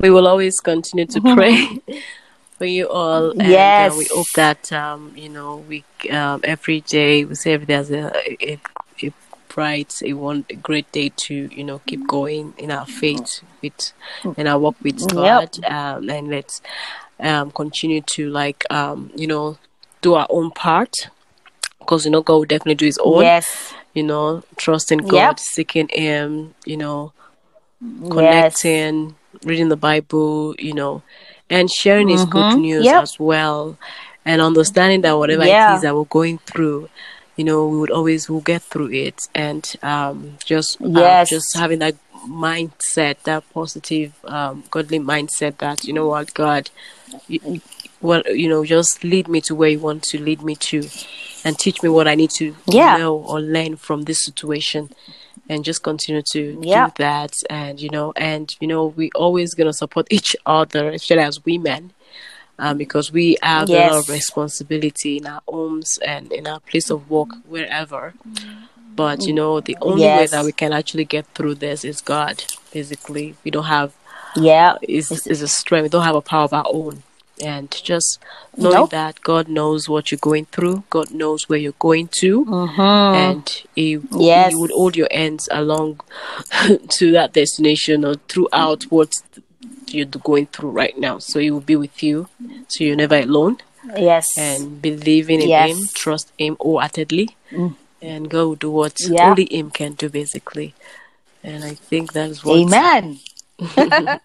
We 0.01 0.09
will 0.09 0.27
always 0.27 0.59
continue 0.59 1.05
to 1.05 1.21
pray 1.21 1.79
for 2.57 2.65
you 2.65 2.89
all. 2.89 3.31
And, 3.31 3.43
yes. 3.43 3.93
Uh, 3.93 3.97
we 3.97 4.05
hope 4.11 4.27
that, 4.35 4.73
um, 4.73 5.13
you 5.15 5.29
know, 5.29 5.57
we 5.57 5.83
um, 6.09 6.41
every 6.43 6.81
day, 6.81 7.23
we 7.25 7.35
say 7.35 7.53
every 7.53 7.67
day 7.67 7.73
has 7.73 7.91
a, 7.91 8.11
a, 8.43 8.59
a 9.03 9.13
bright, 9.49 10.01
a 10.03 10.13
one 10.13 10.45
a 10.49 10.55
great 10.55 10.91
day 10.91 11.11
to, 11.15 11.49
you 11.53 11.63
know, 11.63 11.79
keep 11.85 12.07
going 12.07 12.53
in 12.57 12.71
our 12.71 12.85
faith 12.85 13.43
with, 13.61 13.93
in 14.37 14.47
our 14.47 14.59
walk 14.59 14.75
with 14.81 15.07
God. 15.13 15.57
Yep. 15.61 15.71
Um, 15.71 16.09
and 16.09 16.29
let's 16.29 16.61
um, 17.19 17.51
continue 17.51 18.01
to, 18.01 18.29
like, 18.29 18.63
um, 18.71 19.11
you 19.15 19.27
know, 19.27 19.57
do 20.01 20.15
our 20.15 20.27
own 20.29 20.51
part. 20.51 21.09
Because, 21.79 22.05
you 22.05 22.11
know, 22.11 22.21
God 22.21 22.35
will 22.35 22.45
definitely 22.45 22.75
do 22.75 22.85
his 22.85 22.99
own. 22.99 23.21
Yes. 23.21 23.73
You 23.93 24.03
know, 24.03 24.43
trusting 24.55 24.99
God, 24.99 25.13
yep. 25.13 25.39
seeking 25.39 25.89
Him, 25.91 26.55
you 26.63 26.77
know, 26.77 27.11
connecting. 28.09 29.09
Yes 29.09 29.15
reading 29.43 29.69
the 29.69 29.77
Bible, 29.77 30.55
you 30.59 30.73
know, 30.73 31.03
and 31.49 31.69
sharing 31.69 32.07
mm-hmm. 32.07 32.17
His 32.17 32.25
good 32.25 32.57
news 32.57 32.85
yep. 32.85 33.03
as 33.03 33.19
well, 33.19 33.77
and 34.25 34.41
understanding 34.41 35.01
that 35.01 35.17
whatever 35.17 35.45
yeah. 35.45 35.73
it 35.73 35.75
is 35.77 35.81
that 35.81 35.95
we're 35.95 36.05
going 36.05 36.37
through, 36.39 36.89
you 37.41 37.43
know 37.43 37.67
we 37.67 37.79
would 37.79 37.91
always 37.91 38.29
we'll 38.29 38.41
get 38.41 38.61
through 38.61 38.91
it 38.91 39.27
and 39.33 39.75
um, 39.81 40.37
just 40.45 40.81
uh, 40.81 41.25
just 41.25 41.47
having 41.55 41.79
that 41.79 41.95
mindset 42.27 43.15
that 43.23 43.43
positive 43.51 44.13
um, 44.25 44.63
godly 44.69 44.99
mindset 44.99 45.57
that 45.57 45.83
you 45.83 45.93
know 45.93 46.07
what 46.07 46.33
god 46.33 46.69
you, 47.27 47.61
well 47.99 48.21
you 48.27 48.47
know 48.47 48.63
just 48.63 49.03
lead 49.03 49.27
me 49.27 49.41
to 49.41 49.55
where 49.55 49.69
you 49.69 49.79
want 49.79 50.03
to 50.03 50.21
lead 50.21 50.41
me 50.43 50.55
to 50.55 50.87
and 51.43 51.57
teach 51.57 51.81
me 51.81 51.89
what 51.89 52.07
i 52.07 52.13
need 52.13 52.29
to 52.29 52.55
Yeah. 52.67 52.97
know 52.97 53.15
or 53.17 53.41
learn 53.41 53.75
from 53.75 54.03
this 54.03 54.23
situation 54.23 54.89
and 55.51 55.63
just 55.65 55.83
continue 55.83 56.23
to 56.33 56.41
Yeah. 56.61 56.87
do 56.87 56.93
that. 56.97 57.33
And 57.49 57.79
you 57.83 57.89
know 57.89 58.07
and 58.15 58.45
you 58.61 58.67
know 58.67 58.83
we 58.99 59.05
always 59.23 59.53
gonna 59.53 59.73
support 59.83 60.07
each 60.17 60.35
other 60.45 60.83
especially 60.89 61.23
as 61.23 61.43
women 61.45 61.81
um, 62.63 62.77
because 62.77 63.11
we 63.11 63.37
have 63.41 63.69
a 63.69 63.77
lot 63.89 63.99
of 63.99 64.09
responsibility 64.09 65.17
in 65.17 65.25
our 65.27 65.41
homes 65.47 65.89
and 66.13 66.31
in 66.31 66.47
our 66.47 66.59
place 66.59 66.89
of 66.89 67.09
work 67.09 67.31
wherever. 67.47 68.13
But 68.95 69.25
you 69.27 69.33
know 69.33 69.59
the 69.61 69.77
only 69.81 70.07
way 70.17 70.25
that 70.27 70.45
we 70.45 70.51
can 70.51 70.71
actually 70.73 71.05
get 71.05 71.25
through 71.35 71.55
this 71.55 71.83
is 71.83 72.01
god 72.01 72.43
basically. 72.71 73.35
We 73.43 73.51
don't 73.51 73.65
have 73.77 73.93
Yeah. 74.35 74.77
is 74.81 75.07
is 75.27 75.41
a 75.41 75.47
strength. 75.47 75.83
We 75.83 75.89
don't 75.89 76.05
have 76.05 76.15
a 76.15 76.21
power 76.21 76.43
of 76.45 76.53
our 76.53 76.65
own 76.67 77.03
and 77.43 77.69
just 77.83 78.19
knowing 78.57 78.75
Nope. 78.75 78.89
that 78.91 79.21
god 79.21 79.47
knows 79.47 79.89
what 79.89 80.11
you're 80.11 80.19
going 80.29 80.45
through 80.45 80.83
god 80.89 81.11
knows 81.11 81.47
where 81.49 81.59
you're 81.59 81.79
going 81.79 82.07
to 82.21 82.45
Mhm. 82.45 83.15
and 83.25 83.63
he, 83.75 83.99
Yes. 84.11 84.51
he 84.51 84.55
would 84.55 84.71
hold 84.71 84.95
your 84.95 85.07
hands 85.11 85.47
along 85.51 85.99
to 86.97 87.11
that 87.11 87.33
destination 87.33 88.05
or 88.05 88.15
throughout 88.29 88.83
what 88.91 89.11
you're 89.87 90.05
going 90.05 90.45
through 90.47 90.69
right 90.69 90.97
now. 90.97 91.19
So 91.19 91.39
he 91.39 91.51
will 91.51 91.59
be 91.59 91.75
with 91.75 92.01
you, 92.01 92.27
so 92.69 92.83
you're 92.85 92.95
never 92.95 93.19
alone. 93.19 93.57
Yes. 93.97 94.25
And 94.37 94.81
believing 94.81 95.41
in 95.41 95.49
Yes. 95.49 95.69
him, 95.71 95.87
trust 95.93 96.31
him 96.37 96.55
wholeheartedly, 96.61 97.35
and 98.01 98.29
God 98.29 98.43
will 98.47 98.55
do 98.55 98.71
what 98.71 98.93
Yeah. 99.01 99.29
only 99.31 99.47
him 99.51 99.69
can 99.69 99.93
do, 99.93 100.07
basically. 100.07 100.73
And 101.43 101.65
I 101.65 101.73
think 101.75 102.13
that 102.13 102.29
is 102.29 102.43
what. 102.45 102.55
Amen. 102.59 103.19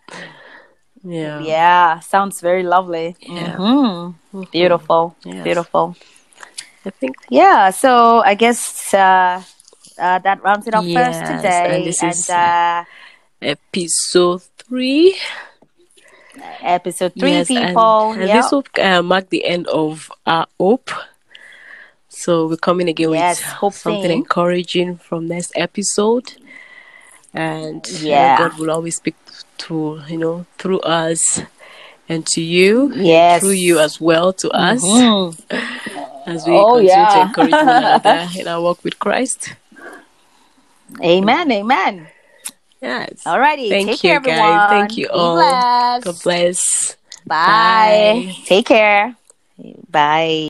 Yeah. 1.06 1.38
Yeah. 1.40 2.00
Sounds 2.00 2.40
very 2.42 2.62
lovely. 2.64 3.14
Yeah. 3.20 3.54
Mhm. 3.56 4.50
Beautiful. 4.50 5.14
Yes. 5.24 5.44
Beautiful. 5.44 5.94
I 6.84 6.90
think. 6.90 7.14
Yeah. 7.30 7.70
So 7.70 8.22
I 8.26 8.34
guess 8.34 8.92
uh, 8.94 9.42
uh, 9.98 10.18
that 10.18 10.42
rounds 10.42 10.66
it 10.66 10.74
up 10.74 10.82
for 10.84 10.98
us 10.98 11.14
Yes, 11.16 11.28
today. 11.30 11.76
and 11.76 11.84
this 11.86 12.02
is- 12.02 12.30
uh, 12.30 12.84
Episode 13.42 14.42
three. 14.66 15.14
episode 16.62 17.12
three, 17.18 17.32
Yes, 17.32 17.50
and- 17.50 17.68
people. 17.68 18.12
And, 18.12 18.28
yeah. 18.28 18.36
this 18.42 18.52
will 18.52 18.64
uh, 18.80 19.02
mark 19.02 19.28
the 19.30 19.44
end 19.44 19.66
of 19.68 20.10
our 20.26 20.46
hope. 20.58 20.90
So 22.08 22.46
we're 22.48 22.56
coming 22.56 22.88
again 22.88 23.12
Yes, 23.12 23.38
with 23.38 23.46
hope 23.60 23.74
something 23.74 24.02
thing. 24.02 24.18
encouraging 24.24 24.96
from 24.96 25.28
next 25.28 25.52
episode. 25.54 26.32
And 27.34 27.86
you 27.88 28.08
know, 28.08 28.14
Yeah. 28.16 28.38
God 28.38 28.58
will 28.58 28.70
always 28.70 28.96
speak 28.96 29.16
to 29.58 30.00
you 30.08 30.18
know 30.18 30.46
through 30.58 30.80
us 30.80 31.42
and 32.08 32.24
to 32.26 32.40
you, 32.40 32.92
Yes. 32.94 33.40
through 33.40 33.58
you 33.58 33.78
as 33.80 34.00
well 34.00 34.32
to 34.34 34.50
us 34.50 34.80
Mm. 34.82 35.34
as 36.26 36.46
we 36.46 36.52
Oh, 36.54 36.78
continue 36.78 36.86
to 36.86 36.86
yeah. 36.86 37.26
encourage 37.28 37.52
one 37.52 37.68
another 37.82 38.28
in 38.38 38.46
our 38.48 38.60
walk 38.62 38.82
with 38.84 38.98
Christ. 38.98 39.54
Amen. 41.02 41.50
Amen. 41.50 42.08
Yes. 42.80 43.24
Alrighty. 43.26 43.68
Thank 43.70 43.88
Take 43.90 44.04
you, 44.04 44.10
care, 44.10 44.20
guys. 44.20 44.38
everyone. 44.38 44.68
Thank 44.70 44.96
you 44.98 45.06
Be 45.06 45.12
all. 45.12 45.34
blessed. 45.34 46.04
God 46.04 46.22
bless. 46.22 46.96
Bye. 47.26 48.26
Bye. 48.26 48.36
Take 48.46 48.66
care. 48.66 49.16
Bye. 49.90 50.48